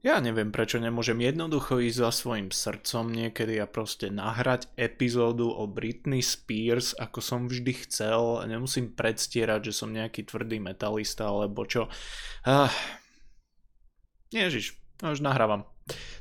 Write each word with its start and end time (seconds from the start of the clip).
Ja 0.00 0.16
neviem, 0.16 0.48
prečo 0.48 0.80
nemôžem 0.80 1.20
jednoducho 1.20 1.76
ísť 1.76 1.98
za 2.00 2.08
svojim 2.08 2.48
srdcom 2.48 3.12
niekedy 3.12 3.60
a 3.60 3.68
proste 3.68 4.08
nahrať 4.08 4.72
epizódu 4.72 5.52
o 5.52 5.68
Britney 5.68 6.24
Spears, 6.24 6.96
ako 6.96 7.20
som 7.20 7.44
vždy 7.44 7.84
chcel. 7.84 8.40
Nemusím 8.48 8.96
predstierať, 8.96 9.68
že 9.68 9.76
som 9.76 9.92
nejaký 9.92 10.24
tvrdý 10.24 10.56
metalista 10.56 11.28
alebo 11.28 11.68
čo. 11.68 11.92
Ah. 12.48 12.72
Ježiš, 14.32 14.80
no 15.04 15.12
už 15.12 15.20
nahrávam. 15.20 15.68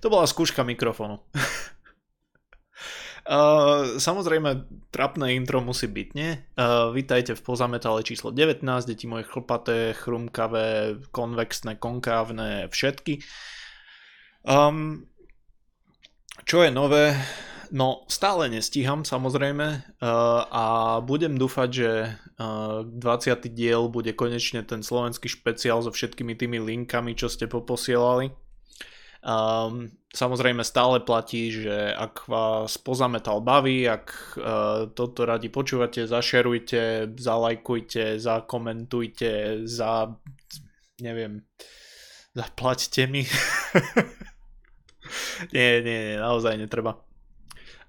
To 0.03 0.11
bola 0.11 0.27
skúška 0.27 0.67
mikrofónu. 0.67 1.23
Uh, 3.23 3.95
samozrejme, 4.11 4.67
trapné 4.91 5.39
intro 5.39 5.63
musí 5.63 5.87
byť, 5.87 6.09
nie? 6.19 6.35
Uh, 6.59 6.91
vítajte 6.91 7.31
v 7.31 7.45
pozametale 7.47 8.03
číslo 8.03 8.35
19, 8.35 8.59
deti 8.83 9.07
moje 9.07 9.23
chlpaté, 9.23 9.95
chrumkavé, 9.95 10.99
konvexné, 11.15 11.79
konkávne, 11.79 12.67
všetky. 12.67 13.23
Um, 14.43 15.07
čo 16.47 16.63
je 16.63 16.71
nové? 16.71 17.13
No, 17.69 18.01
stále 18.09 18.49
nestíham 18.49 19.05
samozrejme 19.05 19.67
uh, 20.01 20.41
a 20.49 20.65
budem 21.05 21.37
dúfať, 21.37 21.69
že 21.69 21.91
uh, 22.41 22.81
20. 22.81 23.45
diel 23.53 23.85
bude 23.93 24.17
konečne 24.17 24.65
ten 24.65 24.81
slovenský 24.81 25.29
špeciál 25.29 25.85
so 25.85 25.93
všetkými 25.93 26.33
tými 26.33 26.57
linkami, 26.57 27.13
čo 27.13 27.29
ste 27.29 27.45
poposielali. 27.45 28.33
Um, 29.19 29.93
samozrejme 30.15 30.65
stále 30.65 31.05
platí, 31.05 31.53
že 31.53 31.93
ak 31.93 32.25
vás 32.25 32.81
pozametal 32.81 33.45
baví, 33.45 33.85
ak 33.85 34.05
uh, 34.39 34.89
toto 34.89 35.29
radi 35.29 35.53
počúvate, 35.53 36.09
zašerujte, 36.09 37.13
zalajkujte, 37.19 38.17
zakomentujte, 38.17 39.61
za... 39.69 40.09
neviem, 40.97 41.45
zaplaťte 42.33 43.03
mi. 43.05 43.27
nie, 45.55 45.81
nie, 45.81 45.97
nie, 46.13 46.17
naozaj 46.17 46.57
netreba. 46.57 46.99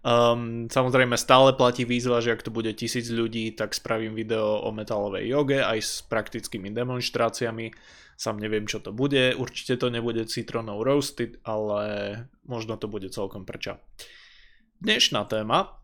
Um, 0.01 0.65
samozrejme 0.73 1.13
stále 1.21 1.53
platí 1.53 1.85
výzva, 1.85 2.25
že 2.25 2.33
ak 2.33 2.41
to 2.41 2.49
bude 2.49 2.73
tisíc 2.73 3.13
ľudí, 3.13 3.53
tak 3.53 3.77
spravím 3.77 4.17
video 4.17 4.65
o 4.65 4.73
metalovej 4.73 5.29
joge 5.29 5.61
aj 5.61 5.79
s 5.85 5.93
praktickými 6.09 6.73
demonstráciami 6.73 7.69
Sam 8.21 8.37
neviem, 8.37 8.69
čo 8.69 8.85
to 8.85 8.93
bude. 8.93 9.33
Určite 9.33 9.81
to 9.81 9.89
nebude 9.89 10.29
citronov 10.29 10.85
roasted, 10.85 11.41
ale 11.41 11.81
možno 12.45 12.77
to 12.77 12.85
bude 12.85 13.09
celkom 13.09 13.49
prča. 13.49 13.81
Dnešná 14.85 15.25
téma, 15.25 15.81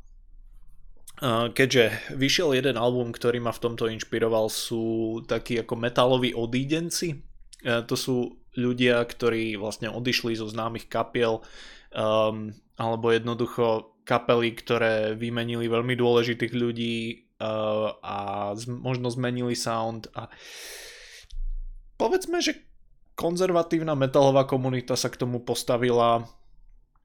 keďže 1.57 2.13
vyšiel 2.13 2.53
jeden 2.61 2.77
album, 2.77 3.17
ktorý 3.17 3.41
ma 3.41 3.57
v 3.57 3.63
tomto 3.65 3.89
inšpiroval, 3.89 4.53
sú 4.53 5.25
takí 5.25 5.65
ako 5.65 5.81
metaloví 5.81 6.37
odídenci. 6.37 7.25
To 7.65 7.97
sú 7.97 8.37
ľudia, 8.57 9.05
ktorí 9.05 9.61
vlastne 9.61 9.93
odišli 9.93 10.37
zo 10.37 10.49
známych 10.49 10.89
kapiel 10.89 11.45
um, 11.93 12.51
alebo 12.77 13.13
jednoducho 13.13 13.97
kapely, 14.09 14.57
ktoré 14.57 15.15
vymenili 15.17 15.69
veľmi 15.69 15.95
dôležitých 15.97 16.53
ľudí 16.53 16.97
uh, 17.41 17.95
a 18.01 18.17
z, 18.57 18.69
možno 18.69 19.13
zmenili 19.13 19.55
sound 19.55 20.09
a 20.17 20.33
povedzme, 22.01 22.41
že 22.41 22.61
konzervatívna 23.17 23.97
metalová 23.97 24.45
komunita 24.45 24.93
sa 24.97 25.09
k 25.09 25.21
tomu 25.21 25.41
postavila 25.41 26.29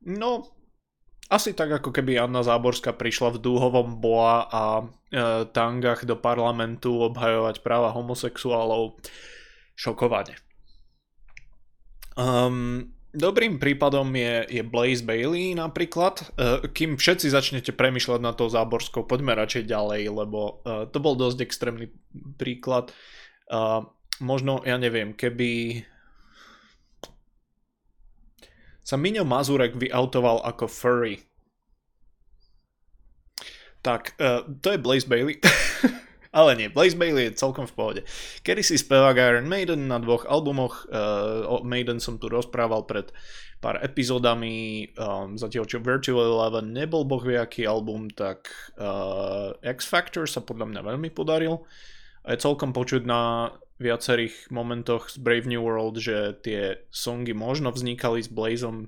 no 0.03 0.51
asi 1.31 1.55
tak 1.55 1.79
ako 1.79 1.95
keby 1.95 2.19
Anna 2.19 2.43
Záborská 2.43 2.91
prišla 2.91 3.39
v 3.39 3.41
dúhovom 3.47 4.03
boa 4.03 4.51
a 4.51 4.63
e, 4.83 4.85
tangách 5.47 6.03
do 6.03 6.19
parlamentu 6.19 7.07
obhajovať 7.07 7.63
práva 7.63 7.95
homosexuálov 7.95 8.99
šokovane. 9.79 10.35
Um, 12.15 12.91
dobrým 13.11 13.59
prípadom 13.59 14.07
je, 14.15 14.47
je 14.47 14.63
Blaze 14.63 15.03
Bailey 15.03 15.55
napríklad. 15.55 16.23
E, 16.35 16.67
kým 16.71 16.95
všetci 16.95 17.27
začnete 17.31 17.71
premyšľať 17.75 18.19
na 18.23 18.31
to 18.31 18.51
Záborskou, 18.51 19.03
poďme 19.03 19.35
radšej 19.35 19.67
ďalej, 19.67 20.01
lebo 20.11 20.63
e, 20.63 20.87
to 20.91 20.97
bol 20.99 21.15
dosť 21.15 21.39
extrémny 21.43 21.87
príklad. 22.39 22.91
Možno, 24.23 24.63
ja 24.63 24.79
neviem, 24.79 25.11
keby 25.11 25.83
sa 28.79 28.95
Miňo 28.95 29.27
Mazurek 29.27 29.75
vyautoval 29.75 30.39
ako 30.47 30.71
furry. 30.71 31.19
Tak, 33.83 34.15
to 34.63 34.67
je 34.71 34.79
Blaze 34.79 35.03
Bailey. 35.03 35.35
Ale 36.31 36.55
nie, 36.55 36.71
Blaze 36.71 36.95
Bailey 36.95 37.27
je 37.27 37.39
celkom 37.43 37.67
v 37.67 37.75
pohode. 37.75 38.01
Kedy 38.39 38.63
si 38.63 38.79
spevák 38.79 39.19
Iron 39.19 39.51
Maiden 39.51 39.91
na 39.91 39.99
dvoch 39.99 40.23
albumoch, 40.23 40.87
uh, 40.87 41.43
o 41.43 41.59
Maiden 41.67 41.99
som 41.99 42.15
tu 42.15 42.31
rozprával 42.31 42.87
pred 42.87 43.11
pár 43.59 43.83
epizódami, 43.83 44.87
um, 44.95 45.35
zatiaľ 45.35 45.67
čo 45.67 45.83
Virtual 45.83 46.23
Eleven 46.23 46.71
nebol 46.71 47.03
boh 47.03 47.19
aký 47.19 47.67
album, 47.67 48.07
tak 48.07 48.47
uh, 48.79 49.53
X 49.59 49.91
Factor 49.91 50.23
sa 50.23 50.39
podľa 50.39 50.71
mňa 50.71 50.81
veľmi 50.87 51.11
podaril. 51.11 51.67
Je 52.23 52.39
celkom 52.39 52.71
počuť 52.71 53.03
na 53.03 53.51
viacerých 53.81 54.53
momentoch 54.55 55.11
z 55.11 55.19
Brave 55.19 55.51
New 55.51 55.59
World, 55.59 55.99
že 55.99 56.37
tie 56.45 56.79
songy 56.93 57.35
možno 57.35 57.75
vznikali 57.75 58.23
s 58.23 58.29
Blazom 58.31 58.87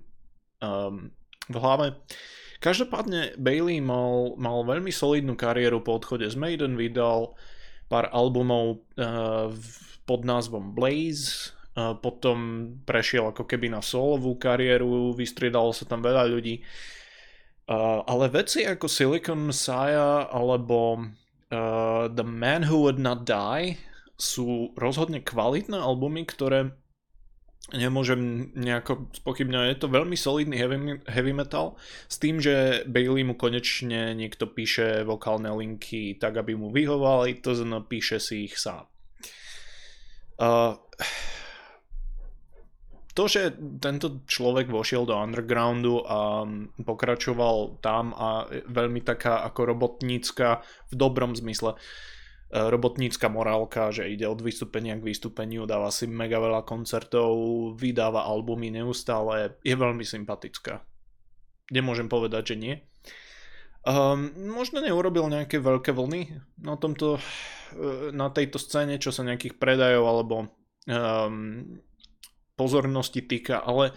um, 0.64 1.12
v 1.50 1.56
hlave. 1.60 2.00
Každopádne 2.64 3.36
Bailey 3.36 3.84
mal, 3.84 4.40
mal 4.40 4.64
veľmi 4.64 4.88
solidnú 4.88 5.36
kariéru 5.36 5.84
po 5.84 6.00
odchode 6.00 6.24
z 6.32 6.40
Maiden, 6.40 6.80
vydal 6.80 7.36
pár 7.92 8.08
albumov 8.16 8.88
uh, 8.96 9.52
pod 10.08 10.24
názvom 10.24 10.72
Blaze, 10.72 11.52
uh, 11.76 11.92
potom 12.00 12.72
prešiel 12.88 13.36
ako 13.36 13.44
keby 13.44 13.68
na 13.68 13.84
solovú 13.84 14.40
kariéru, 14.40 15.12
vystriedalo 15.12 15.76
sa 15.76 15.84
tam 15.84 16.00
veľa 16.00 16.24
ľudí. 16.32 16.64
Uh, 17.68 18.00
ale 18.08 18.32
veci 18.32 18.64
ako 18.64 18.88
Silicon 18.88 19.52
Messiah 19.52 20.32
alebo 20.32 21.04
uh, 21.04 22.08
The 22.08 22.24
Man 22.24 22.64
Who 22.72 22.88
Would 22.88 22.96
Not 22.96 23.28
Die 23.28 23.76
sú 24.16 24.72
rozhodne 24.80 25.20
kvalitné 25.20 25.76
albumy, 25.76 26.24
ktoré 26.24 26.72
nemôžem 27.72 28.52
nejako 28.60 29.08
spochybňovať. 29.16 29.68
Je 29.72 29.80
to 29.80 29.88
veľmi 29.88 30.18
solidný 30.20 30.60
heavy, 30.60 31.00
heavy 31.08 31.32
metal 31.32 31.80
s 32.12 32.20
tým, 32.20 32.44
že 32.44 32.84
Bailey 32.84 33.24
mu 33.24 33.40
konečne 33.40 34.12
niekto 34.12 34.52
píše 34.52 35.08
vokálne 35.08 35.48
linky 35.48 36.20
tak, 36.20 36.36
aby 36.44 36.60
mu 36.60 36.76
vyhovali, 36.76 37.40
to 37.40 37.56
znamená 37.56 37.88
píše 37.88 38.20
si 38.20 38.52
ich 38.52 38.60
sám. 38.60 38.84
Uh, 40.36 40.76
to, 43.14 43.30
že 43.30 43.54
tento 43.78 44.26
človek 44.26 44.68
vošiel 44.74 45.06
do 45.06 45.14
undergroundu 45.14 46.02
a 46.04 46.44
pokračoval 46.82 47.78
tam 47.80 48.12
a 48.18 48.50
veľmi 48.50 49.06
taká 49.06 49.46
ako 49.46 49.70
robotnícka 49.70 50.66
v 50.90 50.94
dobrom 50.98 51.38
zmysle 51.38 51.78
robotnícka 52.54 53.34
morálka, 53.34 53.90
že 53.90 54.06
ide 54.14 54.30
od 54.30 54.38
vystúpenia 54.38 54.94
k 55.02 55.10
vystúpeniu, 55.10 55.66
dáva 55.66 55.90
si 55.90 56.06
mega 56.06 56.38
veľa 56.38 56.62
koncertov, 56.62 57.34
vydáva 57.82 58.30
albumy 58.30 58.70
neustále, 58.70 59.58
je 59.66 59.74
veľmi 59.74 60.06
sympatická. 60.06 60.86
Nemôžem 61.74 62.06
povedať, 62.06 62.54
že 62.54 62.56
nie. 62.62 62.76
Um, 63.84 64.32
možno 64.54 64.80
neurobil 64.80 65.28
nejaké 65.28 65.58
veľké 65.60 65.92
vlny 65.92 66.40
na, 66.64 66.80
tomto, 66.80 67.20
e, 67.76 68.16
na 68.16 68.32
tejto 68.32 68.56
scéne, 68.56 68.96
čo 68.96 69.12
sa 69.12 69.28
nejakých 69.28 69.60
predajov 69.60 70.06
alebo 70.08 70.36
um, 70.88 71.84
pozornosti 72.56 73.26
týka, 73.28 73.60
ale 73.60 73.92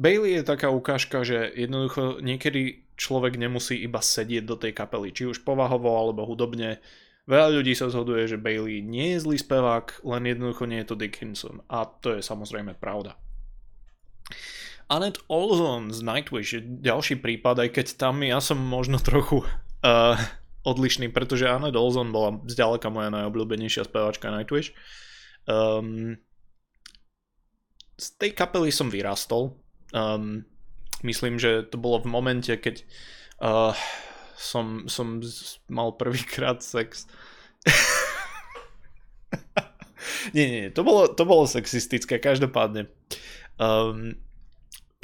Bailey 0.00 0.40
je 0.40 0.48
taká 0.48 0.72
ukážka, 0.72 1.20
že 1.20 1.52
jednoducho 1.52 2.24
niekedy 2.24 2.88
človek 2.96 3.36
nemusí 3.36 3.76
iba 3.84 4.00
sedieť 4.00 4.44
do 4.48 4.56
tej 4.56 4.72
kapely, 4.72 5.12
či 5.12 5.28
už 5.28 5.44
povahovo 5.44 5.92
alebo 6.00 6.24
hudobne, 6.24 6.80
Veľa 7.30 7.62
ľudí 7.62 7.78
sa 7.78 7.86
zhoduje, 7.86 8.26
že 8.26 8.42
Bailey 8.42 8.82
nie 8.82 9.14
je 9.14 9.22
zlý 9.22 9.38
spevák, 9.38 10.02
len 10.02 10.26
jednoducho 10.26 10.66
nie 10.66 10.82
je 10.82 10.88
to 10.90 10.98
Dickinson. 10.98 11.62
A 11.70 11.86
to 11.86 12.18
je 12.18 12.26
samozrejme 12.26 12.74
pravda. 12.74 13.14
Annette 14.90 15.22
Olson 15.30 15.94
z 15.94 16.02
Nightwish 16.02 16.58
je 16.58 16.66
ďalší 16.82 17.22
prípad, 17.22 17.62
aj 17.62 17.68
keď 17.70 17.86
tam 17.94 18.26
ja 18.26 18.42
som 18.42 18.58
možno 18.58 18.98
trochu 18.98 19.46
uh, 19.46 20.18
odlišný, 20.66 21.14
pretože 21.14 21.46
Annette 21.46 21.78
Olson 21.78 22.10
bola 22.10 22.42
zďaleka 22.50 22.90
moja 22.90 23.14
najobľúbenejšia 23.14 23.86
speváčka 23.86 24.34
Nightwish. 24.34 24.74
Um, 25.46 26.18
z 27.94 28.06
tej 28.18 28.34
kapely 28.34 28.74
som 28.74 28.90
vyrastol. 28.90 29.54
Um, 29.94 30.42
myslím, 31.06 31.38
že 31.38 31.62
to 31.62 31.78
bolo 31.78 32.02
v 32.02 32.10
momente, 32.10 32.50
keď 32.50 32.82
uh, 33.38 33.70
som, 34.40 34.88
som 34.88 35.20
mal 35.68 35.92
prvýkrát 36.00 36.64
sex. 36.64 37.04
nie, 40.36 40.48
nie, 40.48 40.64
to 40.72 40.80
bolo, 40.80 41.12
to 41.12 41.28
bolo 41.28 41.44
sexistické, 41.44 42.16
každopádne. 42.16 42.88
Um, 43.60 44.16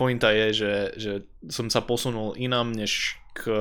pointa 0.00 0.32
je, 0.32 0.46
že, 0.56 0.72
že 0.96 1.12
som 1.52 1.68
sa 1.68 1.84
posunul 1.84 2.32
inám, 2.40 2.72
než 2.72 3.20
k 3.36 3.52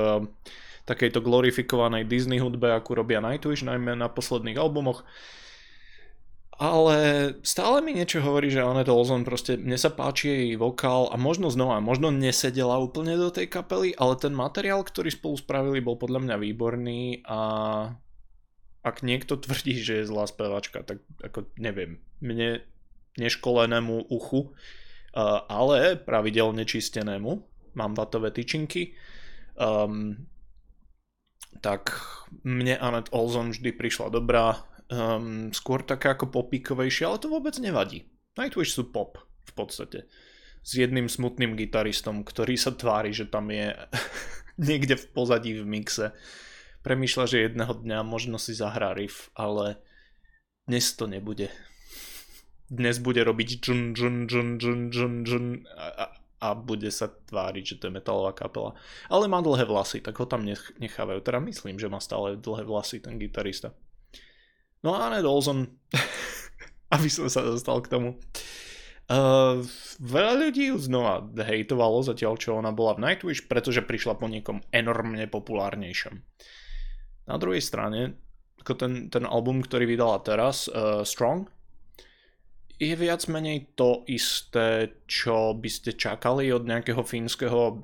takejto 0.88 1.20
glorifikovanej 1.20 2.08
Disney 2.08 2.40
hudbe, 2.40 2.72
akú 2.72 2.96
robia 2.96 3.20
Nightwish, 3.20 3.66
najmä 3.66 3.98
na 3.98 4.08
posledných 4.08 4.56
albumoch. 4.56 5.04
Ale 6.56 6.96
stále 7.44 7.84
mi 7.84 7.92
niečo 7.92 8.24
hovorí, 8.24 8.48
že 8.48 8.64
Annette 8.64 8.88
Olson 8.88 9.28
proste, 9.28 9.60
mne 9.60 9.76
sa 9.76 9.92
páči 9.92 10.32
jej 10.32 10.52
vokál 10.56 11.12
a 11.12 11.20
možno 11.20 11.52
znova, 11.52 11.84
možno 11.84 12.08
nesedela 12.08 12.80
úplne 12.80 13.12
do 13.20 13.28
tej 13.28 13.52
kapely, 13.52 13.92
ale 14.00 14.16
ten 14.16 14.32
materiál, 14.32 14.80
ktorý 14.80 15.12
spolu 15.12 15.36
spravili, 15.36 15.84
bol 15.84 16.00
podľa 16.00 16.24
mňa 16.24 16.36
výborný 16.40 17.20
a 17.28 17.40
ak 18.80 19.04
niekto 19.04 19.36
tvrdí, 19.36 19.76
že 19.82 20.00
je 20.00 20.08
zlá 20.08 20.24
spevačka, 20.24 20.80
tak 20.80 21.04
ako 21.20 21.50
neviem, 21.60 22.00
mne 22.24 22.64
neškolenému 23.20 24.08
uchu, 24.08 24.56
ale 25.48 25.96
pravidelne 26.00 26.64
čistenému, 26.64 27.30
mám 27.76 27.92
vatové 27.96 28.32
tyčinky, 28.32 28.96
um, 29.56 30.24
tak 31.60 32.00
mne 32.44 32.76
Annette 32.80 33.12
Olson 33.12 33.52
vždy 33.52 33.72
prišla 33.74 34.12
dobrá, 34.12 34.60
um, 34.90 35.50
skôr 35.50 35.82
taká 35.82 36.14
ako 36.14 36.30
popíkovejšia, 36.30 37.10
ale 37.10 37.22
to 37.22 37.32
vôbec 37.32 37.54
nevadí. 37.58 38.06
Nightwish 38.36 38.76
sú 38.76 38.88
pop 38.92 39.18
v 39.46 39.52
podstate. 39.56 40.10
S 40.66 40.74
jedným 40.74 41.06
smutným 41.06 41.54
gitaristom, 41.54 42.26
ktorý 42.26 42.58
sa 42.58 42.74
tvári, 42.74 43.14
že 43.14 43.30
tam 43.30 43.48
je 43.50 43.72
niekde 44.68 44.98
v 44.98 45.06
pozadí 45.14 45.56
v 45.58 45.64
mixe. 45.66 46.10
Premýšľa, 46.82 47.24
že 47.26 47.46
jedného 47.50 47.74
dňa 47.82 48.06
možno 48.06 48.38
si 48.38 48.54
zahrá 48.54 48.94
riff, 48.94 49.30
ale 49.34 49.78
dnes 50.66 50.94
to 50.94 51.10
nebude. 51.10 51.50
Dnes 52.66 52.98
bude 52.98 53.22
robiť 53.22 53.62
džun, 53.62 53.94
džun, 53.94 54.26
džun, 54.26 54.48
džun, 54.58 54.80
džun, 54.90 55.14
džun 55.22 55.46
a, 55.78 56.10
a 56.42 56.48
bude 56.54 56.90
sa 56.90 57.10
tváriť, 57.10 57.64
že 57.64 57.76
to 57.78 57.86
je 57.88 57.96
metalová 57.96 58.34
kapela. 58.34 58.74
Ale 59.06 59.30
má 59.30 59.38
dlhé 59.38 59.66
vlasy, 59.66 60.02
tak 60.02 60.18
ho 60.18 60.26
tam 60.26 60.42
nechávajú. 60.78 61.22
Teda 61.22 61.38
myslím, 61.42 61.78
že 61.78 61.90
má 61.90 62.02
stále 62.02 62.34
dlhé 62.34 62.66
vlasy 62.66 62.98
ten 62.98 63.18
gitarista. 63.18 63.70
No 64.84 64.92
a 64.96 65.08
Annette 65.08 65.28
Olson, 65.28 65.66
aby 66.94 67.08
som 67.08 67.30
sa 67.30 67.44
dostal 67.46 67.80
k 67.80 67.90
tomu. 67.92 68.20
Uh, 69.06 69.62
veľa 70.02 70.34
ľudí 70.34 70.74
ju 70.74 70.82
znova 70.82 71.22
hejtovalo 71.46 72.02
zatiaľ, 72.02 72.34
čo 72.42 72.58
ona 72.58 72.74
bola 72.74 72.98
v 72.98 73.06
Nightwish, 73.06 73.46
pretože 73.46 73.86
prišla 73.86 74.18
po 74.18 74.26
niekom 74.26 74.66
enormne 74.74 75.30
populárnejšom. 75.30 76.18
Na 77.30 77.36
druhej 77.38 77.62
strane, 77.62 78.18
ako 78.58 78.72
ten, 78.74 78.92
ten 79.06 79.22
album, 79.22 79.62
ktorý 79.62 79.86
vydala 79.86 80.18
teraz, 80.26 80.66
uh, 80.66 81.06
Strong, 81.06 81.46
je 82.76 82.92
viac 82.92 83.24
menej 83.30 83.72
to 83.78 84.04
isté, 84.10 85.00
čo 85.08 85.54
by 85.56 85.70
ste 85.70 85.96
čakali 85.96 86.50
od 86.52 86.66
nejakého 86.68 87.00
fínskeho 87.00 87.78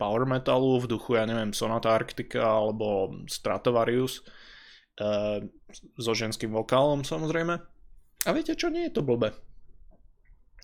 power 0.00 0.24
metalu 0.24 0.78
v 0.80 0.88
duchu, 0.88 1.18
ja 1.18 1.26
neviem, 1.26 1.52
Sonata 1.52 1.92
Arctica 1.92 2.40
alebo 2.40 3.12
Stratovarius 3.28 4.22
uh, 4.22 4.51
so 5.98 6.12
ženským 6.12 6.52
vokálom 6.52 7.02
samozrejme. 7.02 7.54
A 8.22 8.28
viete 8.30 8.54
čo, 8.54 8.70
nie 8.70 8.86
je 8.86 8.94
to 8.94 9.02
blbé. 9.02 9.34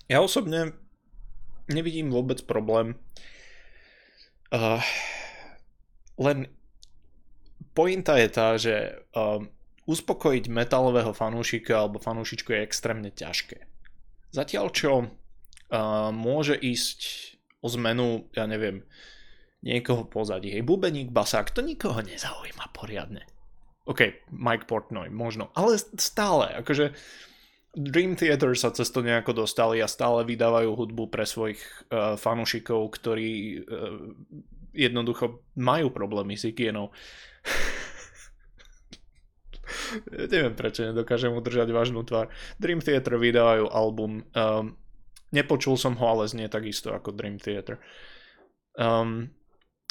Ja 0.07 0.23
osobne 0.23 0.73
nevidím 1.69 2.09
vôbec 2.09 2.41
problém. 2.47 2.97
Uh, 4.49 4.81
len 6.17 6.49
pointa 7.77 8.17
je 8.17 8.29
tá, 8.33 8.57
že 8.57 9.05
uh, 9.13 9.43
uspokojiť 9.85 10.49
metalového 10.49 11.13
fanúšika 11.13 11.85
alebo 11.85 12.01
fanúšičku 12.01 12.49
je 12.53 12.65
extrémne 12.65 13.09
ťažké. 13.13 13.69
Zatiaľ 14.33 14.65
čo 14.73 14.93
uh, 15.01 15.07
môže 16.09 16.57
ísť 16.57 16.99
o 17.61 17.67
zmenu, 17.69 18.29
ja 18.33 18.49
neviem, 18.49 18.87
niekoho 19.61 20.07
pozadí. 20.07 20.55
Hej, 20.55 20.63
bubeník, 20.63 21.11
basák, 21.11 21.51
to 21.51 21.61
nikoho 21.61 21.99
nezaujíma 22.01 22.71
poriadne. 22.71 23.27
OK, 23.89 24.29
Mike 24.29 24.69
Portnoy, 24.69 25.09
možno. 25.09 25.49
Ale 25.57 25.81
stále, 25.97 26.53
akože 26.61 26.93
Dream 27.73 28.13
Theater 28.13 28.53
sa 28.53 28.69
cez 28.69 28.93
to 28.93 29.01
nejako 29.01 29.45
dostali 29.45 29.81
a 29.81 29.89
stále 29.89 30.21
vydávajú 30.25 30.77
hudbu 30.77 31.09
pre 31.09 31.25
svojich 31.25 31.57
uh, 31.89 32.13
fanúšikov, 32.13 32.93
ktorí 32.93 33.61
uh, 33.61 34.13
jednoducho 34.77 35.41
majú 35.57 35.89
problémy 35.89 36.37
s 36.37 36.45
hygienou. 36.45 36.93
Neviem 40.33 40.53
prečo 40.53 40.85
nedokážem 40.85 41.33
udržať 41.33 41.73
vážnu 41.73 42.05
tvár. 42.05 42.29
Dream 42.61 42.81
Theater 42.81 43.17
vydávajú 43.17 43.73
album. 43.73 44.21
Um, 44.37 44.77
nepočul 45.33 45.81
som 45.81 45.97
ho, 45.97 46.05
ale 46.05 46.29
znie 46.29 46.45
takisto 46.45 46.93
ako 46.93 47.09
Dream 47.13 47.41
Theater. 47.41 47.81
Um, 48.77 49.33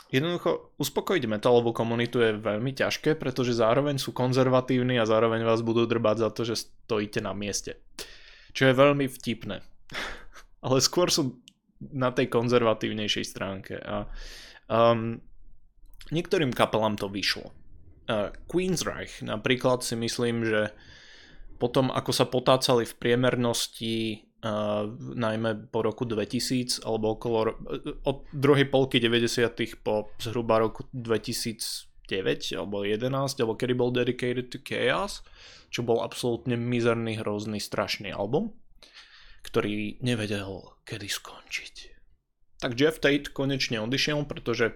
Jednoducho, 0.09 0.73
uspokojiť 0.81 1.29
metalovú 1.29 1.77
komunitu 1.77 2.25
je 2.25 2.41
veľmi 2.41 2.73
ťažké, 2.73 3.21
pretože 3.21 3.53
zároveň 3.53 4.01
sú 4.01 4.17
konzervatívni 4.17 4.97
a 4.97 5.05
zároveň 5.05 5.45
vás 5.45 5.61
budú 5.61 5.85
drbať 5.85 6.17
za 6.25 6.29
to, 6.33 6.49
že 6.49 6.65
stojíte 6.65 7.21
na 7.21 7.37
mieste. 7.37 7.77
Čo 8.57 8.73
je 8.73 8.75
veľmi 8.75 9.05
vtipné. 9.05 9.61
Ale 10.65 10.79
skôr 10.81 11.13
sú 11.13 11.45
na 11.79 12.09
tej 12.11 12.33
konzervatívnejšej 12.33 13.25
stránke. 13.29 13.77
A 13.79 14.09
um, 14.73 15.21
niektorým 16.09 16.57
kapelám 16.57 16.97
to 16.97 17.13
vyšlo. 17.13 17.53
Uh, 18.09 18.33
Queensryche 18.49 19.21
napríklad 19.29 19.85
si 19.85 19.93
myslím, 19.93 20.49
že 20.49 20.73
potom 21.61 21.93
ako 21.93 22.11
sa 22.17 22.25
potácali 22.25 22.89
v 22.89 22.97
priemernosti 22.97 24.28
uh, 24.45 24.89
najmä 25.15 25.71
po 25.73 25.83
roku 25.83 26.05
2000 26.05 26.85
alebo 26.85 27.15
okolo 27.15 27.59
od 28.05 28.17
druhej 28.31 28.67
polky 28.71 28.99
90. 29.01 29.83
po 29.83 30.13
zhruba 30.19 30.59
roku 30.63 30.87
2009 30.95 32.59
alebo 32.59 32.85
11 32.85 33.11
alebo 33.39 33.55
kedy 33.55 33.73
bol 33.75 33.91
Dedicated 33.91 34.51
to 34.51 34.59
Chaos 34.63 35.23
čo 35.69 35.85
bol 35.85 36.01
absolútne 36.01 36.57
mizerný, 36.57 37.21
hrozný, 37.21 37.61
strašný 37.61 38.09
album 38.15 38.57
ktorý 39.49 40.03
nevedel 40.05 40.77
kedy 40.85 41.09
skončiť. 41.09 41.75
Tak 42.59 42.75
Jeff 42.75 42.99
Tate 42.99 43.31
konečne 43.31 43.79
odišiel, 43.81 44.27
pretože 44.27 44.75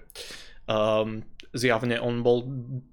um, 0.70 1.26
zjavne 1.50 1.98
on 1.98 2.22
bol 2.22 2.46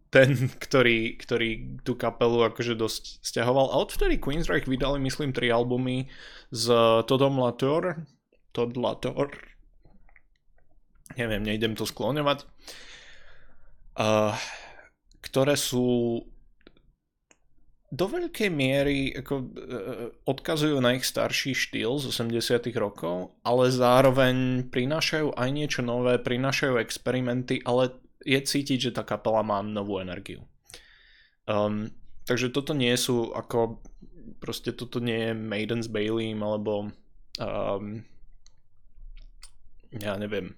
ten, 0.10 0.50
ktorý, 0.66 1.18
ktorý 1.22 1.82
tú 1.86 1.94
kapelu 1.94 2.50
akože 2.50 2.74
dosť 2.74 3.22
stiahoval. 3.22 3.70
A 3.70 3.80
odvtedy 3.82 4.18
Queensryche 4.18 4.70
vydali, 4.70 4.98
myslím, 5.06 5.34
tri 5.34 5.54
albumy 5.54 6.10
s 6.50 6.66
Todom 7.06 7.38
Latour. 7.38 8.06
Todd 8.50 8.74
Latour. 8.74 9.30
Neviem, 11.18 11.46
nejdem 11.46 11.74
to 11.78 11.86
skloňovať. 11.86 12.46
Uh, 14.00 14.34
ktoré 15.22 15.60
sú 15.60 16.24
do 17.90 18.06
veľkej 18.06 18.50
miery 18.54 19.12
ako, 19.18 19.36
uh, 19.42 19.48
odkazujú 20.30 20.78
na 20.80 20.96
ich 20.96 21.04
starší 21.04 21.58
štýl 21.58 21.98
z 21.98 22.14
80 22.14 22.70
rokov, 22.78 23.34
ale 23.42 23.74
zároveň 23.74 24.70
prinášajú 24.70 25.36
aj 25.36 25.50
niečo 25.50 25.82
nové, 25.82 26.18
prinášajú 26.22 26.78
experimenty, 26.80 27.60
ale 27.66 27.98
je 28.24 28.40
cítiť, 28.40 28.90
že 28.90 28.96
tá 28.96 29.08
kapela 29.08 29.44
má 29.44 29.64
novú 29.64 30.00
energiu. 30.04 30.44
Um, 31.50 31.90
takže 32.30 32.54
toto 32.54 32.78
nie 32.78 32.94
sú 32.94 33.34
ako 33.34 33.82
proste 34.38 34.72
toto 34.72 35.02
nie 35.02 35.30
je 35.30 35.34
Maiden's 35.34 35.90
Bailey 35.90 36.38
alebo 36.38 36.94
um, 37.42 38.06
ja 39.90 40.14
neviem 40.16 40.54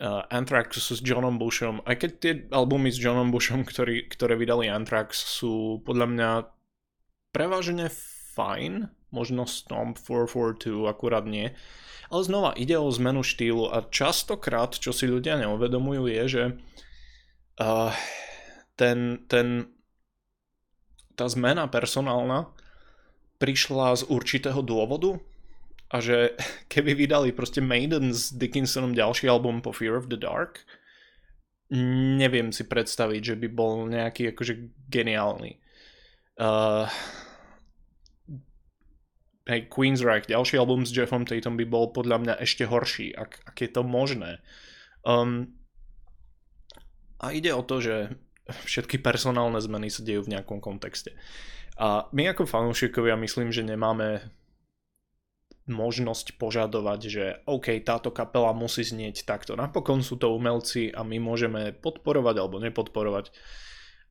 uh, 0.00 0.24
Anthrax 0.32 0.80
s 0.80 1.04
Johnom 1.04 1.36
Bushom 1.36 1.84
aj 1.84 1.96
keď 2.00 2.10
tie 2.18 2.32
albumy 2.48 2.88
s 2.88 2.98
Johnom 2.98 3.28
Bushom 3.28 3.62
ktorý, 3.62 4.08
ktoré 4.08 4.34
vydali 4.34 4.72
Anthrax 4.72 5.20
sú 5.20 5.84
podľa 5.84 6.06
mňa 6.08 6.30
prevažne 7.30 7.92
fajn 8.34 8.88
možno 9.10 9.46
Stomp 9.46 9.98
442 9.98 10.86
akurát 10.90 11.24
nie 11.26 11.54
ale 12.10 12.22
znova 12.22 12.50
ide 12.54 12.78
o 12.78 12.86
zmenu 12.90 13.26
štýlu 13.26 13.70
a 13.70 13.82
častokrát, 13.90 14.78
čo 14.78 14.94
si 14.94 15.10
ľudia 15.10 15.38
neuvedomujú, 15.42 16.02
je, 16.06 16.22
že 16.26 16.44
uh, 17.58 17.90
ten, 18.78 19.26
ten, 19.26 19.70
tá 21.18 21.26
zmena 21.26 21.66
personálna 21.66 22.50
prišla 23.42 24.00
z 24.00 24.02
určitého 24.06 24.62
dôvodu 24.62 25.18
a 25.90 25.98
že 25.98 26.38
keby 26.72 26.94
vydali 26.94 27.34
proste 27.34 27.58
Maiden 27.58 28.14
s 28.14 28.30
Dickinsonom 28.30 28.94
ďalší 28.94 29.26
album 29.26 29.58
po 29.62 29.74
Fear 29.74 29.98
of 29.98 30.06
the 30.06 30.18
Dark, 30.18 30.62
neviem 31.74 32.54
si 32.54 32.62
predstaviť, 32.62 33.34
že 33.34 33.36
by 33.42 33.48
bol 33.50 33.90
nejaký 33.90 34.30
akože 34.30 34.86
geniálny. 34.86 35.58
Uh, 36.38 36.86
hej, 39.46 39.70
Queensryche, 39.70 40.28
ďalší 40.28 40.58
album 40.58 40.82
s 40.82 40.92
Jeffom 40.92 41.24
Tatum 41.24 41.54
by 41.54 41.64
bol 41.64 41.94
podľa 41.94 42.18
mňa 42.22 42.34
ešte 42.42 42.66
horší, 42.66 43.14
ak, 43.14 43.46
ak 43.48 43.56
je 43.62 43.70
to 43.70 43.82
možné. 43.86 44.42
Um, 45.06 45.56
a 47.22 47.32
ide 47.32 47.54
o 47.54 47.62
to, 47.62 47.80
že 47.80 47.94
všetky 48.46 49.00
personálne 49.00 49.58
zmeny 49.62 49.88
sa 49.88 50.04
dejú 50.04 50.26
v 50.26 50.36
nejakom 50.36 50.58
kontexte. 50.58 51.14
A 51.78 52.10
my 52.12 52.34
ako 52.34 52.44
fanúšikovia 52.44 53.14
myslím, 53.16 53.54
že 53.54 53.66
nemáme 53.66 54.28
možnosť 55.66 56.38
požadovať, 56.38 57.00
že 57.10 57.24
OK, 57.50 57.74
táto 57.82 58.14
kapela 58.14 58.54
musí 58.54 58.86
znieť 58.86 59.26
takto. 59.26 59.58
Napokon 59.58 60.02
sú 60.02 60.14
to 60.14 60.30
umelci 60.30 60.94
a 60.94 61.02
my 61.02 61.18
môžeme 61.18 61.74
podporovať 61.74 62.34
alebo 62.38 62.62
nepodporovať. 62.62 63.34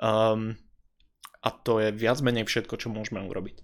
Um, 0.03 0.59
A 1.45 1.53
to 1.53 1.77
je 1.77 1.93
viac 1.93 2.19
menej 2.25 2.49
všetko, 2.49 2.75
čo 2.81 2.89
môžeme 2.89 3.21
urobiť. 3.21 3.61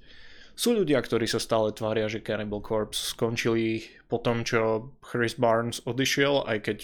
Sú 0.55 0.75
ľudia, 0.75 0.99
ktorí 1.01 1.25
sa 1.25 1.39
stále 1.39 1.71
tvária, 1.71 2.11
že 2.11 2.21
Cannibal 2.21 2.61
Corpse 2.61 3.15
skončili 3.15 3.87
po 4.11 4.19
tom, 4.19 4.43
čo 4.43 4.91
Chris 4.99 5.39
Barnes 5.39 5.81
odišiel, 5.87 6.45
aj 6.45 6.57
keď 6.67 6.77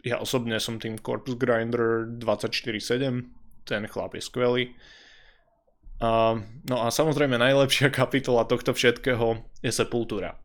ja 0.00 0.16
osobne 0.16 0.56
som 0.56 0.80
tým 0.80 0.96
Corpse 0.96 1.36
Grinder 1.36 2.08
24-7, 2.08 3.68
ten 3.68 3.82
chlap 3.86 4.16
je 4.16 4.22
skvelý. 4.24 4.64
Uh, 6.00 6.40
no 6.64 6.80
a 6.80 6.88
samozrejme 6.88 7.36
najlepšia 7.36 7.92
kapitola 8.00 8.48
tohto 8.48 8.72
všetkého 8.72 9.44
je 9.60 9.68
Sepultura. 9.70 10.40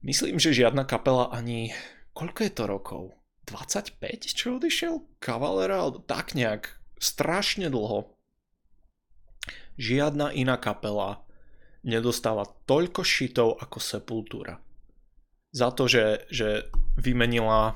Myslím, 0.00 0.40
že 0.40 0.56
žiadna 0.56 0.88
kapela 0.88 1.28
ani... 1.28 1.76
Koľko 2.16 2.40
je 2.48 2.52
to 2.56 2.64
rokov? 2.64 3.02
25, 3.52 4.00
čo 4.32 4.56
odišiel? 4.56 5.04
Cavalera? 5.20 5.84
Alebo 5.84 6.00
tak 6.00 6.32
nejak. 6.32 6.80
Strašne 6.96 7.68
dlho. 7.68 8.16
Žiadna 9.76 10.32
iná 10.32 10.56
kapela 10.56 11.28
nedostáva 11.86 12.44
toľko 12.68 13.00
šitov 13.04 13.56
ako 13.60 13.78
Sepultura. 13.80 14.54
Za 15.50 15.74
to, 15.74 15.90
že, 15.90 16.30
že 16.30 16.70
vymenila 17.00 17.74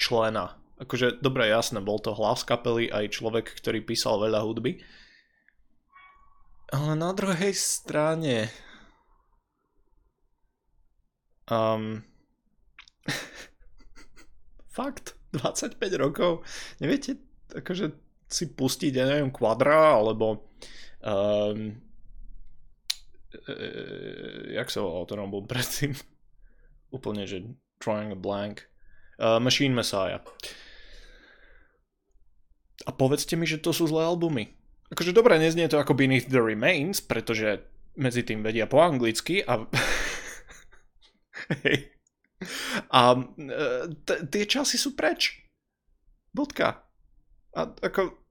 člena. 0.00 0.58
Akože, 0.80 1.20
dobre, 1.20 1.46
jasné, 1.52 1.78
bol 1.84 2.00
to 2.00 2.16
hlas 2.16 2.42
kapely 2.42 2.88
aj 2.88 3.12
človek, 3.12 3.52
ktorý 3.52 3.84
písal 3.84 4.16
veľa 4.16 4.40
hudby, 4.42 4.80
ale 6.70 6.94
na 6.94 7.10
druhej 7.10 7.50
strane... 7.50 8.46
Um, 11.50 12.06
fakt, 14.78 15.18
25 15.34 15.82
rokov. 15.98 16.46
Neviete, 16.78 17.18
akože 17.50 17.90
si 18.30 18.54
pustiť, 18.54 18.92
ja 18.94 19.04
neviem, 19.10 19.34
kvadra, 19.34 19.98
alebo 19.98 20.46
um, 21.02 21.74
jak 24.54 24.70
sa 24.70 24.82
volal 24.82 25.06
ten 25.06 25.20
album 25.20 25.46
predtým? 25.46 25.94
Úplne, 26.96 27.26
že 27.26 27.46
Triangle 27.78 28.18
Blank. 28.18 28.66
Uh, 29.20 29.36
Machine 29.36 29.76
Messiah. 29.76 30.24
A 32.88 32.90
povedzte 32.96 33.36
mi, 33.36 33.44
že 33.44 33.60
to 33.60 33.76
sú 33.76 33.84
zlé 33.84 34.08
albumy. 34.08 34.56
Akože 34.90 35.12
dobre, 35.12 35.36
neznie 35.36 35.68
to 35.68 35.76
ako 35.76 35.94
Beneath 35.94 36.32
the 36.32 36.40
Remains, 36.40 37.04
pretože 37.04 37.60
medzi 38.00 38.24
tým 38.24 38.40
vedia 38.40 38.64
po 38.64 38.80
anglicky 38.80 39.44
a... 39.44 39.60
Hej. 41.62 41.92
A 42.88 43.20
e, 43.20 43.62
t- 44.02 44.22
tie 44.32 44.44
časy 44.48 44.80
sú 44.80 44.96
preč. 44.96 45.44
Bodka. 46.32 46.88
A 47.52 47.68
ako 47.68 48.29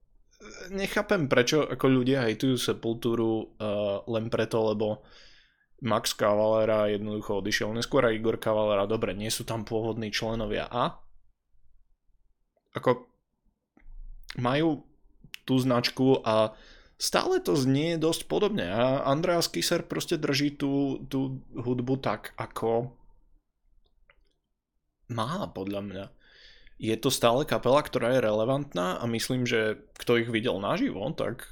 nechápem, 0.72 1.28
prečo 1.28 1.68
ako 1.68 1.86
ľudia 2.00 2.24
hejtujú 2.24 2.56
Sepultúru 2.56 3.54
uh, 3.60 4.00
len 4.08 4.32
preto, 4.32 4.72
lebo 4.72 5.04
Max 5.80 6.12
Cavalera 6.12 6.92
jednoducho 6.92 7.40
odišiel. 7.40 7.72
Neskôr 7.72 8.04
aj 8.04 8.16
Igor 8.16 8.36
Cavalera, 8.36 8.84
dobre, 8.84 9.16
nie 9.16 9.32
sú 9.32 9.48
tam 9.48 9.64
pôvodní 9.64 10.12
členovia 10.12 10.68
a 10.68 11.00
ako 12.76 13.08
majú 14.38 14.84
tú 15.42 15.58
značku 15.58 16.22
a 16.22 16.54
stále 17.00 17.42
to 17.42 17.56
znie 17.56 17.98
dosť 17.98 18.28
podobne. 18.30 18.68
A 18.70 19.02
Andreas 19.08 19.50
Kisser 19.50 19.82
proste 19.82 20.20
drží 20.20 20.54
tú, 20.54 21.02
tú 21.08 21.42
hudbu 21.56 21.98
tak, 21.98 22.36
ako 22.38 22.94
má 25.10 25.50
podľa 25.50 25.80
mňa. 25.82 26.04
Je 26.80 26.96
to 26.96 27.12
stále 27.12 27.44
kapela, 27.44 27.84
ktorá 27.84 28.16
je 28.16 28.24
relevantná 28.24 28.96
a 28.96 29.04
myslím, 29.04 29.44
že 29.44 29.84
kto 30.00 30.16
ich 30.16 30.32
videl 30.32 30.56
naživo, 30.56 31.04
tak 31.12 31.44